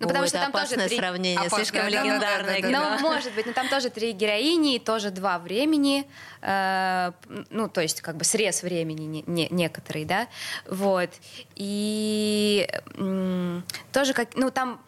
Ну, 0.00 0.08
потому 0.08 0.24
О, 0.24 0.28
что 0.28 0.38
там 0.38 0.50
тоже 0.50 0.76
три... 0.88 0.96
сравнение, 0.96 1.38
опасное, 1.38 1.64
слишком 1.64 1.82
да, 1.82 1.88
легендарное. 1.88 2.62
Да, 2.62 2.68
да, 2.68 2.80
да, 2.80 2.98
ну, 2.98 3.00
может 3.00 3.34
быть, 3.34 3.44
но 3.44 3.52
там 3.52 3.68
тоже 3.68 3.90
три 3.90 4.12
героини, 4.12 4.78
тоже 4.78 5.10
два 5.10 5.38
времени, 5.38 6.06
э, 6.40 7.12
ну, 7.50 7.68
то 7.68 7.82
есть 7.82 8.00
как 8.00 8.16
бы 8.16 8.24
срез 8.24 8.62
времени 8.62 9.02
не, 9.02 9.24
не, 9.26 9.48
некоторый, 9.50 10.06
да, 10.06 10.26
вот. 10.66 11.10
И 11.54 12.66
э, 12.96 13.60
тоже 13.92 14.14
как, 14.14 14.34
ну, 14.36 14.50
там 14.50 14.80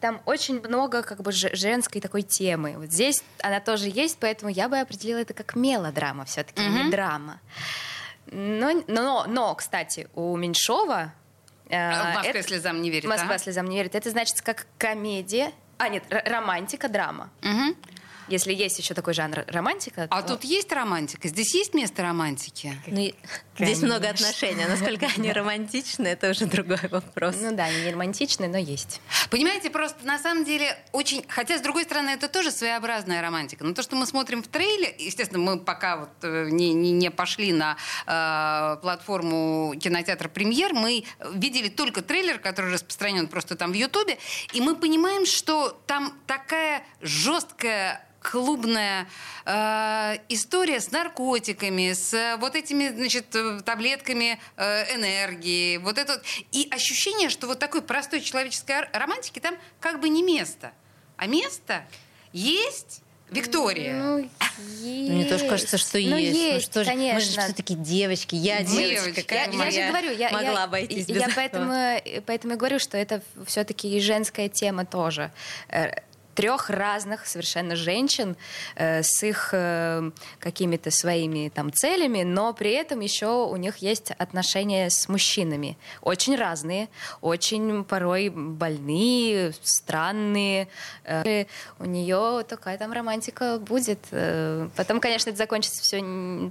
там 0.00 0.22
очень 0.24 0.60
много 0.60 1.02
как 1.02 1.20
бы 1.20 1.30
женской 1.30 2.00
такой 2.00 2.22
темы. 2.22 2.74
Вот 2.78 2.90
здесь 2.90 3.22
она 3.42 3.60
тоже 3.60 3.88
есть, 3.88 4.16
поэтому 4.18 4.50
я 4.50 4.68
бы 4.70 4.78
определила 4.78 5.18
это 5.18 5.34
как 5.34 5.56
мелодрама 5.56 6.24
все-таки, 6.24 6.62
mm-hmm. 6.62 6.84
не 6.84 6.90
драма. 6.90 7.40
Но, 8.32 8.82
но, 8.88 9.26
но, 9.28 9.54
кстати, 9.54 10.08
у 10.14 10.34
Меньшова 10.36 11.12
Э, 11.74 12.12
в 12.12 12.14
Москве 12.14 12.30
это... 12.30 12.42
слезам 12.48 12.82
не 12.82 12.90
верит. 12.90 13.08
Москва 13.08 13.30
ага. 13.30 13.38
слезам 13.38 13.66
не 13.66 13.76
верит. 13.76 13.94
Это 13.94 14.10
значит 14.10 14.40
как 14.42 14.66
комедия. 14.78 15.52
А, 15.78 15.88
нет, 15.88 16.04
романтика, 16.08 16.88
драма. 16.88 17.30
Угу. 17.42 17.76
Если 18.28 18.54
есть 18.54 18.78
еще 18.78 18.94
такой 18.94 19.12
жанр 19.12 19.44
романтика. 19.48 20.06
А 20.10 20.22
то... 20.22 20.34
тут 20.34 20.44
есть 20.44 20.72
романтика? 20.72 21.28
Здесь 21.28 21.54
есть 21.54 21.74
место 21.74 22.02
романтики? 22.02 22.74
Ну, 22.86 23.10
здесь 23.58 23.82
много 23.82 24.08
отношений. 24.08 24.64
Насколько 24.66 25.06
они 25.16 25.32
романтичны, 25.32 26.08
это 26.08 26.30
уже 26.30 26.46
другой 26.46 26.88
вопрос. 26.90 27.36
Ну 27.40 27.54
да, 27.54 27.64
они 27.64 27.82
не 27.82 27.92
романтичны, 27.92 28.48
но 28.48 28.58
есть. 28.58 29.00
Понимаете, 29.30 29.70
просто 29.70 30.04
на 30.06 30.18
самом 30.18 30.44
деле 30.44 30.76
очень... 30.92 31.24
Хотя, 31.28 31.58
с 31.58 31.60
другой 31.60 31.84
стороны, 31.84 32.10
это 32.10 32.28
тоже 32.28 32.50
своеобразная 32.50 33.22
романтика. 33.22 33.64
Но 33.64 33.74
то, 33.74 33.82
что 33.82 33.96
мы 33.96 34.06
смотрим 34.06 34.42
в 34.42 34.48
трейлере, 34.48 34.94
естественно, 34.98 35.42
мы 35.42 35.58
пока 35.58 35.96
вот 35.96 36.10
э, 36.22 36.48
не, 36.50 36.72
не, 36.72 36.92
не 36.92 37.10
пошли 37.10 37.52
на 37.52 37.76
э, 38.06 38.80
платформу 38.80 39.74
кинотеатра 39.80 40.28
«Премьер», 40.28 40.74
мы 40.74 41.04
видели 41.34 41.68
только 41.68 42.02
трейлер, 42.02 42.38
который 42.38 42.72
распространен 42.72 43.28
просто 43.28 43.56
там 43.56 43.72
в 43.72 43.74
Ютубе, 43.74 44.18
и 44.52 44.60
мы 44.60 44.76
понимаем, 44.76 45.26
что 45.26 45.80
там 45.86 46.12
такая 46.26 46.84
жесткая 47.00 48.06
клубная 48.24 49.06
э, 49.44 50.16
история 50.30 50.80
с 50.80 50.90
наркотиками, 50.90 51.92
с 51.92 52.14
э, 52.14 52.36
вот 52.38 52.56
этими, 52.56 52.88
значит, 52.88 53.26
таблетками 53.64 54.40
э, 54.56 54.94
энергии, 54.96 55.76
вот 55.76 55.98
это 55.98 56.20
и 56.50 56.66
ощущение, 56.70 57.28
что 57.28 57.46
вот 57.46 57.58
такой 57.58 57.82
простой 57.82 58.22
человеческой 58.22 58.88
романтики 58.92 59.38
там 59.38 59.56
как 59.78 60.00
бы 60.00 60.08
не 60.08 60.22
место, 60.22 60.72
а 61.16 61.26
место 61.26 61.86
есть. 62.32 63.02
Виктория. 63.30 63.94
Ну, 63.94 64.18
есть. 64.80 65.10
Мне 65.10 65.24
тоже 65.24 65.48
кажется, 65.48 65.76
что 65.76 65.98
ну, 65.98 66.16
есть. 66.16 66.36
есть. 66.36 66.54
Ну, 66.54 66.60
что 66.60 66.84
же, 66.84 66.94
мы 66.94 67.20
же 67.20 67.30
все-таки 67.30 67.74
девочки. 67.74 68.36
Я 68.36 68.60
мы 68.60 68.66
девочка. 68.66 69.22
Как 69.22 69.52
я, 69.52 69.64
я 69.64 69.70
же 69.70 69.88
говорю, 69.88 70.12
я 70.12 70.30
могла 70.30 70.52
я, 70.52 70.64
обойтись 70.64 71.08
я, 71.08 71.14
без 71.14 71.22
я 71.22 71.28
поэтому, 71.34 72.22
поэтому 72.26 72.54
и 72.54 72.56
говорю, 72.56 72.78
что 72.78 72.96
это 72.96 73.22
все-таки 73.46 73.96
и 73.96 74.00
женская 74.00 74.48
тема 74.48 74.84
тоже. 74.84 75.32
Э, 76.34 76.44
трех 76.44 76.70
разных 76.70 77.26
совершенно 77.26 77.76
женщин 77.76 78.36
э, 78.76 79.02
с 79.02 79.22
их 79.22 79.50
э, 79.52 80.10
какими-то 80.38 80.90
своими 80.90 81.48
там 81.48 81.72
целями, 81.72 82.22
но 82.22 82.52
при 82.52 82.72
этом 82.72 83.00
еще 83.00 83.46
у 83.46 83.56
них 83.56 83.78
есть 83.78 84.10
отношения 84.10 84.90
с 84.90 85.08
мужчинами. 85.08 85.76
Очень 86.02 86.36
разные, 86.36 86.88
очень 87.20 87.84
порой 87.84 88.28
больные, 88.28 89.52
странные. 89.62 90.68
Э, 91.04 91.44
у 91.78 91.84
нее 91.84 92.44
такая 92.48 92.78
там 92.78 92.92
романтика 92.92 93.58
будет. 93.58 94.00
Э, 94.10 94.68
потом, 94.76 95.00
конечно, 95.00 95.30
это 95.30 95.38
закончится 95.38 95.82
все 95.82 96.02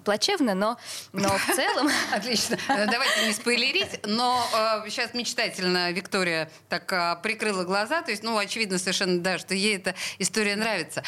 плачевно, 0.04 0.56
но, 0.56 0.78
но 1.12 1.30
в 1.30 1.56
целом... 1.56 1.90
Отлично. 2.14 2.58
Давайте 2.68 3.28
не 3.28 3.34
спойлерить, 3.34 4.00
но 4.06 4.44
э, 4.86 4.90
сейчас 4.90 5.14
мечтательно 5.14 5.92
Виктория 5.92 6.50
так 6.70 6.92
э, 6.92 7.18
прикрыла 7.22 7.64
глаза, 7.64 8.02
то 8.02 8.12
есть, 8.12 8.24
ну, 8.24 8.38
очевидно 8.38 8.78
совершенно, 8.80 9.20
да, 9.20 9.38
что 9.38 9.54
ей 9.54 9.73
эта 9.76 9.96
история 10.20 10.56
нравится. 10.56 11.04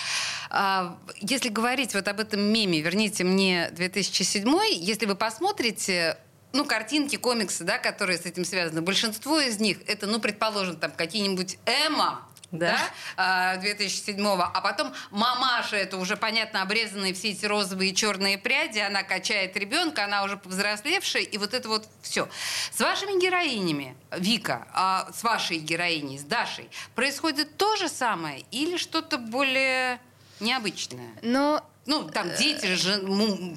А, 0.49 0.97
если 1.19 1.49
говорить 1.49 1.93
вот 1.93 2.07
об 2.07 2.19
этом 2.19 2.41
меме 2.41 2.81
«Верните 2.81 3.23
мне 3.23 3.69
2007», 3.71 4.45
если 4.71 5.05
вы 5.05 5.15
посмотрите 5.15 6.17
ну, 6.53 6.63
картинки, 6.63 7.17
комиксы, 7.17 7.65
да, 7.65 7.77
которые 7.77 8.17
с 8.17 8.25
этим 8.25 8.45
связаны, 8.45 8.81
большинство 8.81 9.39
из 9.39 9.59
них 9.59 9.79
это, 9.87 10.07
ну, 10.07 10.19
предположим, 10.19 10.77
там 10.77 10.91
какие-нибудь 10.91 11.57
Эма, 11.65 12.25
да, 12.51 12.77
да 13.17 13.55
2007-го, 13.57 14.43
а 14.53 14.61
потом 14.61 14.93
мамаша, 15.11 15.75
это 15.75 15.97
уже 15.97 16.15
понятно 16.15 16.61
обрезанные 16.61 17.13
все 17.13 17.31
эти 17.31 17.45
розовые 17.45 17.91
и 17.91 17.95
черные 17.95 18.37
пряди, 18.37 18.79
она 18.79 19.03
качает 19.03 19.55
ребенка, 19.57 20.05
она 20.05 20.23
уже 20.23 20.37
повзрослевшая, 20.37 21.23
и 21.23 21.37
вот 21.37 21.53
это 21.53 21.67
вот 21.67 21.87
все. 22.01 22.27
С 22.71 22.79
вашими 22.79 23.19
героинями, 23.21 23.95
Вика, 24.11 24.67
а 24.73 25.09
с 25.13 25.23
вашей 25.23 25.57
героиней, 25.57 26.19
с 26.19 26.23
Дашей, 26.23 26.69
происходит 26.95 27.57
то 27.57 27.75
же 27.75 27.89
самое 27.89 28.45
или 28.51 28.77
что-то 28.77 29.17
более 29.17 29.99
необычное? 30.39 31.11
Но 31.21 31.63
ну, 31.85 32.03
там 32.09 32.29
дети, 32.35 32.73
жен, 32.73 33.05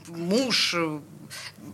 муж, 0.08 0.74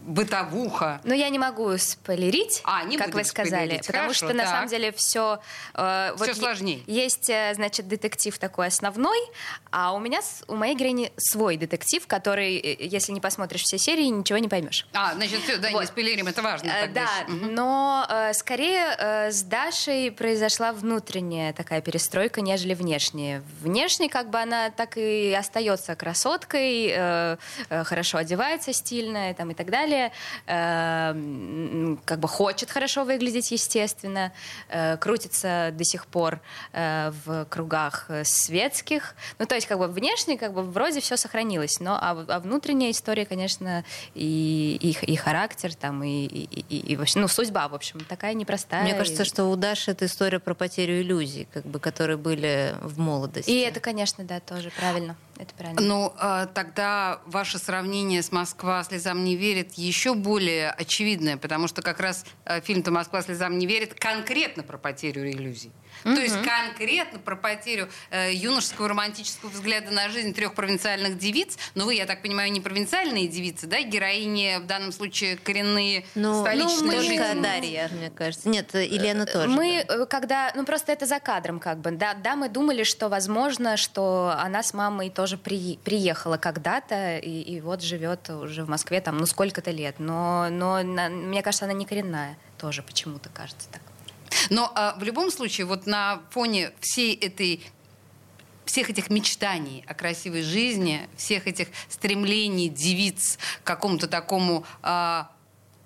бытовуха. 0.03 1.01
Но 1.05 1.15
я 1.15 1.29
не 1.29 1.39
могу 1.39 1.77
спойлерить, 1.79 2.61
а, 2.65 2.85
не 2.85 2.97
как 2.97 3.15
вы 3.15 3.25
сказали, 3.25 3.79
потому 3.79 4.05
Хорошо, 4.05 4.15
что 4.15 4.27
так. 4.29 4.37
на 4.37 4.47
самом 4.47 4.69
деле 4.69 4.93
все... 4.93 5.41
Э, 5.75 6.13
все 6.17 6.27
вот 6.27 6.37
сложнее. 6.37 6.83
Есть, 6.87 7.31
э, 7.31 7.53
значит, 7.55 7.89
детектив 7.89 8.37
такой 8.39 8.67
основной, 8.67 9.19
а 9.71 9.93
у 9.93 9.99
меня, 9.99 10.21
у 10.49 10.55
моей 10.55 10.75
героини 10.75 11.13
свой 11.17 11.57
детектив, 11.57 12.07
который, 12.07 12.57
э, 12.57 12.77
если 12.81 13.13
не 13.13 13.21
посмотришь 13.21 13.63
все 13.63 13.79
серии, 13.79 14.05
ничего 14.05 14.39
не 14.39 14.49
поймешь. 14.49 14.87
А, 14.93 15.15
значит, 15.15 15.41
все, 15.41 15.57
да, 15.59 15.71
вот. 15.71 15.81
не 15.81 15.87
спойлерим, 15.87 16.27
это 16.29 16.43
важно. 16.43 16.69
Э, 16.69 16.89
да, 16.89 17.09
угу. 17.27 17.47
но 17.47 18.07
э, 18.09 18.33
скорее 18.35 18.97
э, 18.99 19.31
с 19.31 19.43
Дашей 19.43 20.11
произошла 20.11 20.73
внутренняя 20.73 21.53
такая 21.53 21.81
перестройка, 21.81 22.41
нежели 22.41 22.75
внешняя. 22.75 23.43
Внешне 23.61 24.09
как 24.09 24.31
бы 24.31 24.39
она 24.39 24.71
так 24.71 24.97
и 24.97 25.33
остается 25.33 25.95
красоткой, 25.95 26.89
э, 26.89 27.37
э, 27.69 27.85
хорошо 27.85 28.19
одевается 28.19 28.73
стильно 28.73 29.33
там, 29.35 29.51
и 29.51 29.55
так 29.55 29.71
далее, 29.71 29.84
э, 29.93 31.97
как 32.05 32.21
бы 32.21 32.29
хочет 32.29 32.71
хорошо 32.71 33.05
выглядеть, 33.05 33.51
естественно, 33.51 34.33
э, 34.69 34.97
крутится 34.97 35.71
до 35.73 35.85
сих 35.85 36.07
пор 36.07 36.41
э, 36.73 37.13
в 37.25 37.47
кругах 37.47 38.11
светских. 38.25 39.15
Ну, 39.39 39.47
то 39.47 39.55
есть, 39.55 39.67
как 39.67 39.79
бы 39.79 39.89
внешне, 39.89 40.39
как 40.39 40.53
бы 40.53 40.63
вроде 40.63 41.01
все 41.01 41.17
сохранилось, 41.17 41.81
но 41.81 41.95
а, 41.95 42.25
а 42.29 42.41
внутренняя 42.41 42.91
история, 42.91 43.27
конечно, 43.27 43.85
и, 44.15 44.79
и, 44.81 45.13
и 45.13 45.17
характер, 45.17 45.75
там, 45.75 46.03
и, 46.03 46.25
и, 46.25 46.65
и, 46.69 46.93
и 46.93 46.97
вообще, 46.97 47.19
ну, 47.19 47.29
судьба, 47.29 47.69
в 47.69 47.75
общем, 47.75 48.01
такая 48.01 48.35
непростая. 48.35 48.83
Мне 48.83 48.95
кажется, 48.95 49.25
что 49.25 49.47
у 49.47 49.57
Даши 49.57 49.91
это 49.91 50.07
история 50.07 50.39
про 50.39 50.55
потерю 50.55 51.01
иллюзий, 51.01 51.47
как 51.53 51.67
бы, 51.67 51.79
которые 51.79 52.17
были 52.17 52.75
в 52.81 52.99
молодости. 52.99 53.51
И 53.51 53.61
это, 53.61 53.81
конечно, 53.81 54.25
да, 54.25 54.41
тоже 54.41 54.71
правильно. 54.77 55.17
Это 55.37 55.53
правильно. 55.55 55.81
Ну, 55.81 56.13
а, 56.17 56.47
тогда 56.47 57.21
ваше 57.27 57.59
сравнение 57.59 58.23
с 58.23 58.31
«Москва 58.31 58.85
слезам 58.85 59.25
не 59.25 59.37
верит» 59.37 59.74
еще 59.75 60.15
более 60.15 60.71
очевидное, 60.71 61.37
потому 61.37 61.69
что 61.69 61.83
как 61.83 62.01
раз 62.01 62.25
а, 62.45 62.61
фильм-то 62.61 62.91
«Москва 62.91 63.23
слезам 63.23 63.59
не 63.59 63.67
верит» 63.67 63.95
конкретно 63.95 64.63
про 64.63 64.79
потерю 64.79 65.31
иллюзий. 65.31 65.73
Mm-hmm. 66.03 66.15
То 66.17 66.23
есть 66.23 66.37
конкретно 66.43 67.19
про 67.19 67.37
потерю 67.37 67.89
э, 68.11 68.33
юношеского 68.35 68.89
романтического 68.89 69.51
взгляда 69.51 69.91
на 69.91 70.09
жизнь 70.09 70.35
трех 70.35 70.55
провинциальных 70.55 71.19
девиц. 71.19 71.57
Но 71.75 71.87
вы, 71.87 71.95
я 71.95 72.07
так 72.07 72.23
понимаю, 72.23 72.53
не 72.53 72.61
провинциальные 72.61 73.29
девицы, 73.29 73.67
да? 73.67 73.81
Героини 73.81 74.59
в 74.61 74.67
данном 74.67 74.93
случае 74.93 75.37
коренные 75.37 76.05
ну, 76.15 76.41
столичные 76.41 76.81
ну, 76.81 76.87
мы... 76.87 77.17
Только 77.17 77.43
Дарья, 77.43 77.91
мне 77.93 78.11
кажется. 78.11 78.49
Нет, 78.49 78.75
Елена 78.75 79.27
тоже. 79.27 79.49
Мы, 79.49 79.85
да. 79.87 79.95
Э, 79.95 80.07
когда... 80.07 80.53
Ну, 80.55 80.65
просто 80.65 80.93
это 80.93 81.07
за 81.07 81.21
кадром 81.21 81.59
как 81.59 81.79
бы. 81.79 81.91
Да, 81.93 82.15
да, 82.15 82.37
мы 82.37 82.49
думали, 82.49 82.83
что 82.83 83.09
возможно, 83.09 83.77
что 83.77 84.35
она 84.39 84.63
с 84.63 84.75
мамой 84.75 85.11
тоже 85.11 85.39
при, 85.39 85.79
приехала 85.79 86.37
когда-то 86.37 87.19
и, 87.19 87.41
и 87.41 87.61
вот 87.61 87.83
живет 87.83 88.29
уже 88.31 88.65
в 88.65 88.69
Москве 88.69 89.01
там, 89.01 89.19
ну, 89.19 89.27
сколько-то 89.55 89.71
лет. 89.71 89.97
Но, 89.99 90.49
но 90.51 90.83
на, 90.83 91.09
мне 91.09 91.43
кажется, 91.43 91.65
она 91.65 91.75
не 91.75 91.87
коренная 91.87 92.37
тоже 92.59 92.83
почему-то 92.83 93.29
кажется 93.29 93.69
так. 93.71 93.83
Но 94.51 94.71
а, 94.75 94.97
в 94.99 95.03
любом 95.05 95.31
случае, 95.31 95.67
вот 95.67 95.87
на 95.87 96.23
фоне 96.31 96.73
всей 96.81 97.15
этой 97.15 97.65
всех 98.65 98.91
этих 98.91 99.11
мечтаний 99.11 99.85
о 99.87 99.95
красивой 99.95 100.43
жизни, 100.43 101.09
всех 101.17 101.47
этих 101.47 101.69
стремлений 101.89 102.69
девиц 102.69 103.39
к 103.63 103.67
какому-то 103.67 104.09
такому 104.09 104.65
а, 104.83 105.31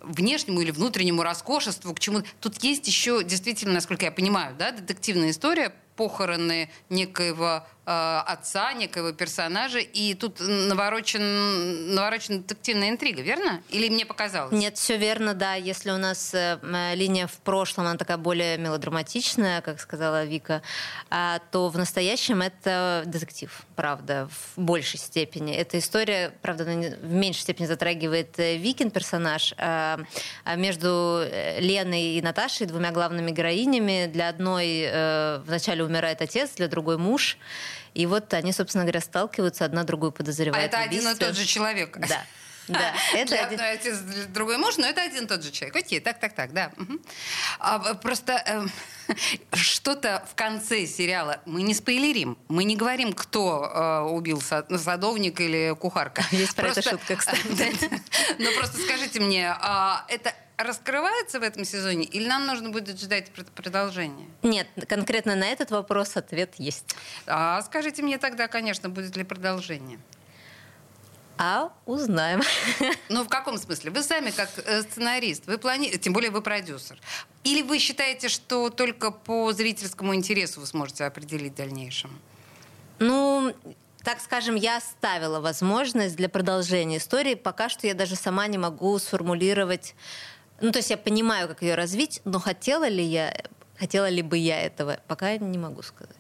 внешнему 0.01 0.61
или 0.61 0.71
внутреннему 0.71 1.23
роскошеству, 1.23 1.93
к 1.93 2.01
чему 2.01 2.23
тут 2.41 2.63
есть 2.63 2.87
еще 2.87 3.23
действительно, 3.23 3.75
насколько 3.75 4.07
я 4.07 4.13
понимаю, 4.13 4.55
да, 4.57 4.71
детективная 4.71 5.31
история 5.31 5.75
похороны 5.99 6.71
некоего 6.91 7.67
э, 7.85 8.23
отца, 8.27 8.73
некоего 8.73 9.11
персонажа, 9.13 9.81
и 9.81 10.15
тут 10.15 10.39
наворочен, 10.39 11.93
наворочена 11.93 12.39
детективная 12.39 12.91
интрига, 12.91 13.21
верно? 13.21 13.63
Или 13.71 13.89
мне 13.89 14.07
показалось? 14.07 14.53
Нет, 14.53 14.77
все 14.77 14.97
верно, 14.97 15.35
да. 15.35 15.55
Если 15.55 15.91
у 15.91 15.97
нас 15.97 16.33
э, 16.35 16.61
линия 16.95 17.27
в 17.27 17.39
прошлом, 17.39 17.87
она 17.87 17.97
такая 17.97 18.17
более 18.17 18.59
мелодраматичная, 18.59 19.61
как 19.61 19.81
сказала 19.81 20.25
Вика, 20.25 20.63
а, 21.11 21.41
то 21.51 21.69
в 21.69 21.77
настоящем 21.77 22.43
это 22.43 23.03
детектив, 23.05 23.51
правда, 23.75 24.29
в 24.31 24.61
большей 24.61 25.01
степени. 25.01 25.53
Эта 25.53 25.81
история, 25.81 26.33
правда, 26.43 26.65
в 26.65 27.13
меньшей 27.13 27.41
степени 27.41 27.67
затрагивает 27.67 28.39
э, 28.39 28.57
Викин 28.57 28.93
персонаж, 28.93 29.53
а, 29.59 29.99
а 30.45 30.55
между 30.55 31.23
э, 31.25 31.59
Леной 31.59 32.19
и 32.19 32.23
Наташей, 32.23 32.69
двумя 32.69 32.93
главными 32.93 33.33
героинями, 33.33 34.07
для 34.07 34.29
одной 34.29 34.85
э, 34.87 35.41
вначале 35.45 35.88
умирает 35.89 36.23
отец, 36.23 36.51
для 36.57 36.69
другой 36.69 36.99
муж. 36.99 37.37
И 37.95 38.07
вот 38.07 38.33
они, 38.35 38.53
собственно 38.53 38.85
говоря, 38.85 39.01
сталкиваются, 39.01 39.65
одна 39.65 39.85
другую 39.85 40.13
подозревает. 40.13 40.63
А 40.63 40.67
это 40.67 40.79
один 40.79 41.09
и 41.09 41.15
тот 41.15 41.37
же 41.37 41.45
человек. 41.45 41.99
Да. 41.99 42.25
Да, 42.69 42.95
это 43.15 43.29
для 43.29 43.47
один... 43.47 43.61
одной 43.61 43.73
отец, 43.73 43.99
для 43.99 44.25
другой 44.27 44.59
муж, 44.59 44.77
но 44.77 44.87
это 44.87 45.03
один 45.03 45.25
и 45.25 45.27
тот 45.27 45.43
же 45.43 45.51
человек. 45.51 45.77
Окей, 45.77 46.01
так, 46.01 46.21
так, 46.21 46.35
так, 46.35 46.53
да. 46.53 46.71
Угу. 46.77 46.99
А, 47.59 47.95
просто 47.95 48.43
э, 48.47 49.15
что-то 49.57 50.25
в 50.31 50.35
конце 50.35 50.87
сериала 50.87 51.41
мы 51.47 51.63
не 51.63 51.75
спойлерим, 51.75 52.39
мы 52.49 52.65
не 52.65 52.77
говорим, 52.77 53.13
кто 53.13 53.65
э, 53.65 54.01
убил 54.11 54.41
сад, 54.41 54.71
садовник 54.79 55.41
или 55.41 55.75
кухарка. 55.79 56.23
Есть 56.31 56.55
про 56.55 56.69
это 56.69 56.83
шутка, 56.83 57.17
кстати. 57.17 57.39
Ну 58.39 58.53
просто 58.57 58.79
скажите 58.81 59.21
мне, 59.21 59.51
а, 59.61 60.05
это 60.09 60.35
раскрывается 60.59 61.41
в 61.41 61.43
этом 61.43 61.65
сезоне, 61.65 62.05
или 62.05 62.29
нам 62.29 62.47
нужно 62.47 62.71
будет 62.71 63.01
ждать 63.01 63.31
продолжения? 63.55 64.29
Нет, 64.43 64.67
конкретно 64.89 65.37
на 65.37 65.47
этот 65.47 65.71
вопрос 65.71 66.17
ответ 66.17 66.55
есть. 66.59 66.97
А 67.27 67.63
скажите 67.63 68.03
мне 68.03 68.19
тогда, 68.19 68.49
конечно, 68.49 68.89
будет 68.89 69.17
ли 69.17 69.25
продолжение? 69.25 69.99
А 71.39 71.71
узнаем. 71.87 72.43
Ну, 73.09 73.23
в 73.25 73.29
каком 73.29 73.57
смысле? 73.57 73.93
Вы 73.93 74.03
сами 74.03 74.31
как 74.31 74.51
э, 74.67 74.83
сценарист, 74.83 75.47
вы 75.47 75.57
планируете, 75.57 75.99
тем 75.99 76.13
более 76.13 76.33
вы 76.33 76.43
продюсер. 76.43 77.01
Или 77.45 77.63
вы 77.63 77.79
считаете, 77.79 78.29
что 78.29 78.69
только 78.71 79.13
по 79.13 79.53
зрительскому 79.53 80.15
интересу 80.15 80.61
вы 80.61 80.67
сможете 80.67 81.05
определить 81.05 81.53
в 81.53 81.57
дальнейшем? 81.57 82.19
Ну, 82.99 83.55
так 84.03 84.21
скажем, 84.21 84.57
я 84.57 84.79
оставила 84.79 85.39
возможность 85.39 86.17
для 86.17 86.29
продолжения 86.29 86.97
истории. 86.97 87.35
Пока 87.35 87.69
что 87.69 87.87
я 87.87 87.95
даже 87.95 88.17
сама 88.17 88.47
не 88.49 88.59
могу 88.59 88.99
сформулировать 88.99 89.95
ну, 90.61 90.73
то 90.73 90.79
есть 90.79 90.91
я 90.91 90.97
понимаю, 90.97 91.49
как 91.49 91.63
ее 91.63 91.75
развить, 91.75 92.21
но 92.25 92.39
хотела 92.41 92.89
ли 92.89 93.05
я, 93.05 93.35
хотела 93.79 94.09
ли 94.09 94.23
бы 94.23 94.37
я 94.37 94.61
этого, 94.61 94.99
пока 95.07 95.37
не 95.37 95.59
могу 95.59 95.83
сказать. 95.83 96.17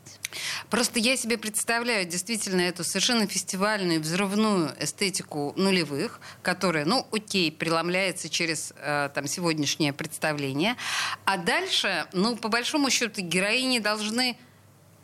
Просто 0.70 0.98
я 0.98 1.16
себе 1.16 1.38
представляю 1.38 2.06
действительно 2.06 2.60
эту 2.60 2.84
совершенно 2.84 3.26
фестивальную, 3.26 4.00
взрывную 4.00 4.72
эстетику 4.78 5.54
нулевых, 5.56 6.20
которая, 6.42 6.84
ну, 6.84 7.06
окей, 7.10 7.50
преломляется 7.50 8.28
через 8.28 8.72
э, 8.76 9.10
там, 9.14 9.26
сегодняшнее 9.26 9.92
представление. 9.92 10.76
А 11.24 11.36
дальше, 11.38 12.06
ну, 12.12 12.36
по 12.36 12.48
большому 12.48 12.90
счету, 12.90 13.22
героини 13.22 13.78
должны 13.78 14.36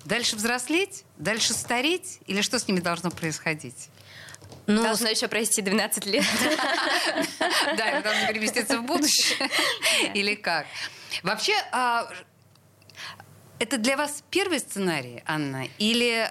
дальше 0.04 0.36
взрослеть, 0.36 1.04
дальше 1.16 1.54
стареть, 1.54 2.20
или 2.26 2.42
что 2.42 2.58
с 2.58 2.68
ними 2.68 2.80
должно 2.80 3.10
происходить? 3.10 3.88
Ну, 4.66 4.82
Должно 4.82 5.08
еще 5.08 5.28
пройти 5.28 5.62
12 5.62 6.06
лет. 6.06 6.24
Да, 7.76 7.86
это 7.86 8.02
должно 8.02 8.26
переместиться 8.28 8.78
в 8.78 8.84
будущее. 8.84 9.50
Или 10.14 10.34
как? 10.34 10.66
Вообще, 11.22 11.54
а, 11.72 12.08
это 13.58 13.78
для 13.78 13.96
вас 13.96 14.22
первый 14.30 14.58
сценарий, 14.58 15.22
Анна? 15.26 15.66
Или 15.78 16.30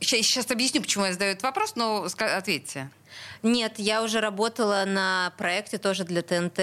сейчас 0.00 0.46
а, 0.50 0.52
объясню, 0.52 0.82
почему 0.82 1.04
я 1.06 1.12
задаю 1.12 1.32
этот 1.32 1.42
вопрос, 1.42 1.76
но 1.76 2.06
ответьте. 2.18 2.90
Нет, 3.42 3.74
я 3.78 4.02
уже 4.02 4.20
работала 4.20 4.84
на 4.86 5.32
проекте 5.36 5.78
тоже 5.78 6.04
для 6.04 6.22
ТНТ, 6.22 6.56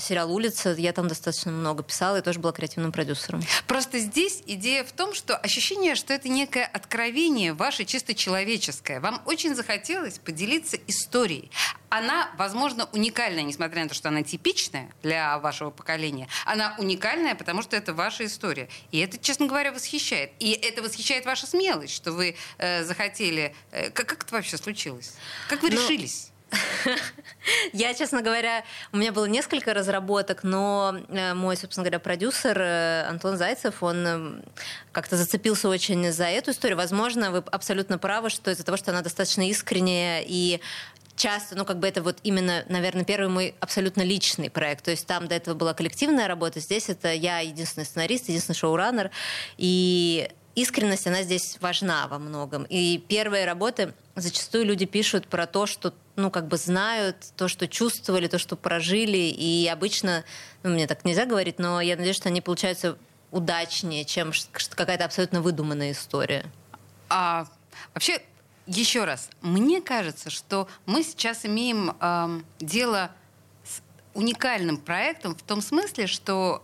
сериал 0.00 0.32
«Улица». 0.32 0.74
Я 0.78 0.92
там 0.92 1.08
достаточно 1.08 1.50
много 1.50 1.82
писала 1.82 2.18
и 2.18 2.22
тоже 2.22 2.38
была 2.38 2.52
креативным 2.52 2.92
продюсером. 2.92 3.42
Просто 3.66 3.98
здесь 3.98 4.42
идея 4.46 4.84
в 4.84 4.92
том, 4.92 5.14
что 5.14 5.36
ощущение, 5.36 5.94
что 5.94 6.14
это 6.14 6.28
некое 6.28 6.64
откровение 6.64 7.52
ваше 7.52 7.84
чисто 7.84 8.14
человеческое. 8.14 9.00
Вам 9.00 9.22
очень 9.26 9.54
захотелось 9.54 10.18
поделиться 10.18 10.76
историей 10.86 11.50
она, 11.92 12.30
возможно, 12.38 12.88
уникальная, 12.92 13.42
несмотря 13.42 13.82
на 13.82 13.90
то, 13.90 13.94
что 13.94 14.08
она 14.08 14.22
типичная 14.22 14.90
для 15.02 15.38
вашего 15.38 15.68
поколения. 15.68 16.26
Она 16.46 16.74
уникальная, 16.78 17.34
потому 17.34 17.60
что 17.60 17.76
это 17.76 17.92
ваша 17.92 18.24
история. 18.24 18.70
И 18.92 18.98
это, 18.98 19.18
честно 19.18 19.46
говоря, 19.46 19.72
восхищает. 19.72 20.32
И 20.38 20.52
это 20.52 20.80
восхищает 20.80 21.26
ваша 21.26 21.46
смелость, 21.46 21.94
что 21.94 22.12
вы 22.12 22.34
э, 22.56 22.82
захотели... 22.84 23.54
Э, 23.72 23.90
как, 23.90 24.06
как 24.06 24.24
это 24.24 24.34
вообще 24.34 24.56
случилось? 24.56 25.16
Как 25.50 25.62
вы 25.62 25.68
ну, 25.68 25.76
решились? 25.76 26.32
Я, 27.72 27.94
честно 27.94 28.22
говоря, 28.22 28.64
у 28.92 28.96
меня 28.96 29.12
было 29.12 29.26
несколько 29.26 29.74
разработок, 29.74 30.44
но 30.44 30.96
э, 31.08 31.34
мой, 31.34 31.56
собственно 31.56 31.84
говоря, 31.84 31.98
продюсер 31.98 32.58
э, 32.58 33.06
Антон 33.08 33.36
Зайцев, 33.36 33.82
он 33.82 34.06
эм, 34.06 34.44
как-то 34.92 35.16
зацепился 35.16 35.68
очень 35.68 36.12
за 36.12 36.24
эту 36.24 36.50
историю. 36.50 36.76
Возможно, 36.76 37.30
вы 37.30 37.38
абсолютно 37.50 37.98
правы, 37.98 38.30
что 38.30 38.50
из-за 38.50 38.64
того, 38.64 38.76
что 38.76 38.90
она 38.90 39.02
достаточно 39.02 39.48
искренняя 39.48 40.22
и 40.26 40.60
часто, 41.16 41.56
ну, 41.56 41.64
как 41.64 41.78
бы 41.78 41.86
это 41.86 42.02
вот 42.02 42.18
именно, 42.22 42.64
наверное, 42.68 43.04
первый 43.04 43.28
мой 43.28 43.54
абсолютно 43.60 44.02
личный 44.02 44.50
проект. 44.50 44.84
То 44.84 44.90
есть 44.90 45.06
там 45.06 45.28
до 45.28 45.34
этого 45.34 45.54
была 45.54 45.74
коллективная 45.74 46.28
работа, 46.28 46.60
здесь 46.60 46.88
это 46.88 47.12
я 47.12 47.40
единственный 47.40 47.84
сценарист, 47.84 48.28
единственный 48.28 48.56
шоураннер. 48.56 49.10
И 49.56 50.28
искренность, 50.54 51.06
она 51.06 51.22
здесь 51.22 51.58
важна 51.60 52.08
во 52.08 52.18
многом. 52.18 52.64
И 52.64 52.98
первые 52.98 53.44
работы 53.44 53.94
зачастую 54.16 54.66
люди 54.66 54.86
пишут 54.86 55.26
про 55.26 55.46
то, 55.46 55.66
что 55.66 55.94
ну, 56.16 56.30
как 56.30 56.46
бы 56.46 56.58
знают, 56.58 57.16
то, 57.36 57.48
что 57.48 57.66
чувствовали, 57.66 58.26
то, 58.26 58.38
что 58.38 58.56
прожили. 58.56 59.16
И 59.16 59.66
обычно, 59.68 60.24
ну, 60.62 60.70
мне 60.70 60.86
так 60.86 61.04
нельзя 61.04 61.24
говорить, 61.24 61.58
но 61.58 61.80
я 61.80 61.96
надеюсь, 61.96 62.16
что 62.16 62.28
они 62.28 62.40
получаются 62.40 62.98
удачнее, 63.30 64.04
чем 64.04 64.32
какая-то 64.74 65.06
абсолютно 65.06 65.40
выдуманная 65.40 65.92
история. 65.92 66.44
А 67.08 67.46
вообще 67.94 68.20
еще 68.66 69.04
раз, 69.04 69.28
мне 69.40 69.80
кажется, 69.80 70.30
что 70.30 70.68
мы 70.86 71.02
сейчас 71.02 71.44
имеем 71.44 71.96
э, 72.00 72.40
дело 72.60 73.10
с 73.64 73.82
уникальным 74.14 74.76
проектом 74.76 75.34
в 75.34 75.42
том 75.42 75.60
смысле, 75.60 76.06
что 76.06 76.62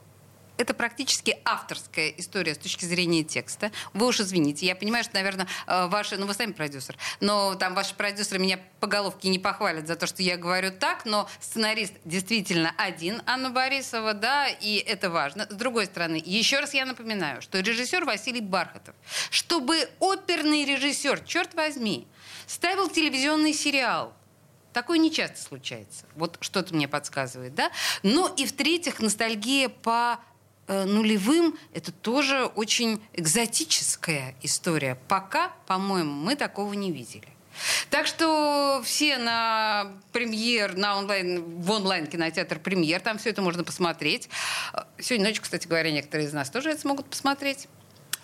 это 0.59 0.75
практически 0.75 1.39
авторская 1.45 2.09
история 2.17 2.55
с 2.55 2.59
точки 2.59 2.85
зрения 2.85 3.23
текста. 3.23 3.71
Вы 3.95 4.09
уж 4.09 4.21
извините, 4.21 4.67
я 4.67 4.75
понимаю, 4.75 5.05
что, 5.05 5.15
наверное, 5.15 5.47
э, 5.67 5.87
ваши, 5.87 6.17
ну 6.17 6.27
вы 6.27 6.35
сами 6.35 6.53
продюсер, 6.53 6.97
но 7.21 7.55
там 7.55 7.75
ваши 7.75 7.95
продюсеры 7.95 8.41
меня 8.41 8.59
по 8.81 8.89
головке 8.89 9.29
не 9.29 9.39
похвалят 9.39 9.87
за 9.87 9.97
то, 9.97 10.07
что 10.07 10.23
я 10.23 10.37
говорю 10.37 10.73
так, 10.73 11.05
но 11.05 11.29
сценарист 11.41 11.95
действительно 12.05 12.75
один, 12.77 13.23
Анна 13.25 13.51
Борисова, 13.51 14.15
да, 14.15 14.49
и 14.49 14.77
это 14.77 15.11
важно. 15.11 15.47
С 15.49 15.55
другой 15.55 15.87
стороны, 15.87 16.21
еще 16.25 16.59
раз 16.59 16.75
я 16.75 16.85
напоминаю, 16.85 17.41
что 17.41 17.61
режиссер 17.61 18.05
Василий 18.05 18.41
Бархатов, 18.41 18.95
чтобы 19.31 19.89
оперный 20.01 20.65
режиссер, 20.65 21.21
черт 21.21 21.55
возьми, 21.55 22.09
ставил 22.47 22.91
телевизионный 22.91 23.55
сериал, 23.55 24.13
Такое 24.73 24.99
не 24.99 25.11
часто 25.11 25.41
случается. 25.41 26.05
Вот 26.15 26.37
что-то 26.41 26.75
мне 26.75 26.87
подсказывает, 26.87 27.55
да? 27.55 27.73
Ну 28.03 28.33
и 28.33 28.47
в-третьих, 28.47 29.01
ностальгия 29.01 29.69
по 29.69 30.21
нулевым 30.69 31.59
это 31.75 31.93
тоже 31.93 32.45
очень 32.45 33.01
экзотическая 33.15 34.35
история. 34.43 34.99
Пока, 35.09 35.53
по-моему, 35.67 36.13
мы 36.13 36.37
такого 36.37 36.73
не 36.75 36.93
видели. 36.93 37.29
Так 37.91 38.07
что 38.07 38.81
все 38.85 39.19
на 39.19 39.93
премьер, 40.13 40.77
на 40.77 40.99
онлайн, 40.99 41.43
в 41.43 41.71
онлайн 41.71 42.07
кинотеатр 42.07 42.59
премьер, 42.59 43.01
там 43.01 43.19
все 43.19 43.31
это 43.31 43.43
можно 43.43 43.65
посмотреть. 43.65 44.29
Сегодня 44.99 45.27
ночью, 45.27 45.43
кстати 45.43 45.67
говоря, 45.67 45.91
некоторые 45.91 46.29
из 46.29 46.33
нас 46.33 46.51
тоже 46.51 46.71
это 46.71 46.81
смогут 46.81 47.07
посмотреть 47.07 47.69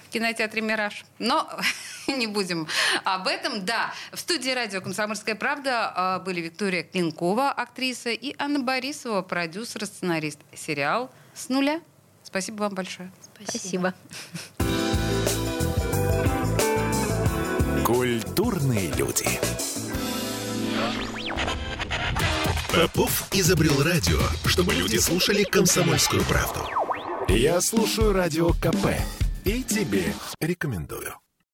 в 0.06 0.10
кинотеатре 0.10 0.62
«Мираж». 0.62 1.04
Но 1.18 1.48
не 2.06 2.26
будем 2.26 2.68
об 3.04 3.26
этом. 3.26 3.64
Да, 3.64 3.92
в 4.12 4.18
студии 4.18 4.50
радио 4.50 4.80
«Комсомольская 4.80 5.34
правда» 5.34 5.92
а, 5.94 6.18
были 6.20 6.40
Виктория 6.40 6.84
Клинкова, 6.84 7.50
актриса, 7.50 8.10
и 8.10 8.34
Анна 8.38 8.60
Борисова, 8.60 9.22
продюсер, 9.22 9.86
сценарист. 9.86 10.40
Сериал 10.54 11.10
«С 11.34 11.48
нуля». 11.48 11.80
Спасибо 12.34 12.62
вам 12.62 12.74
большое. 12.74 13.12
Спасибо. 13.46 13.94
Культурные 17.86 18.90
люди. 18.96 19.24
Попов 22.74 23.28
изобрел 23.32 23.80
радио, 23.84 24.18
чтобы 24.46 24.74
люди 24.74 24.96
слушали 24.96 25.44
комсомольскую 25.44 26.24
правду. 26.24 26.68
Я 27.28 27.60
слушаю 27.60 28.12
радио 28.12 28.48
КП 28.54 28.88
и 29.44 29.62
тебе 29.62 30.12
рекомендую. 30.40 31.14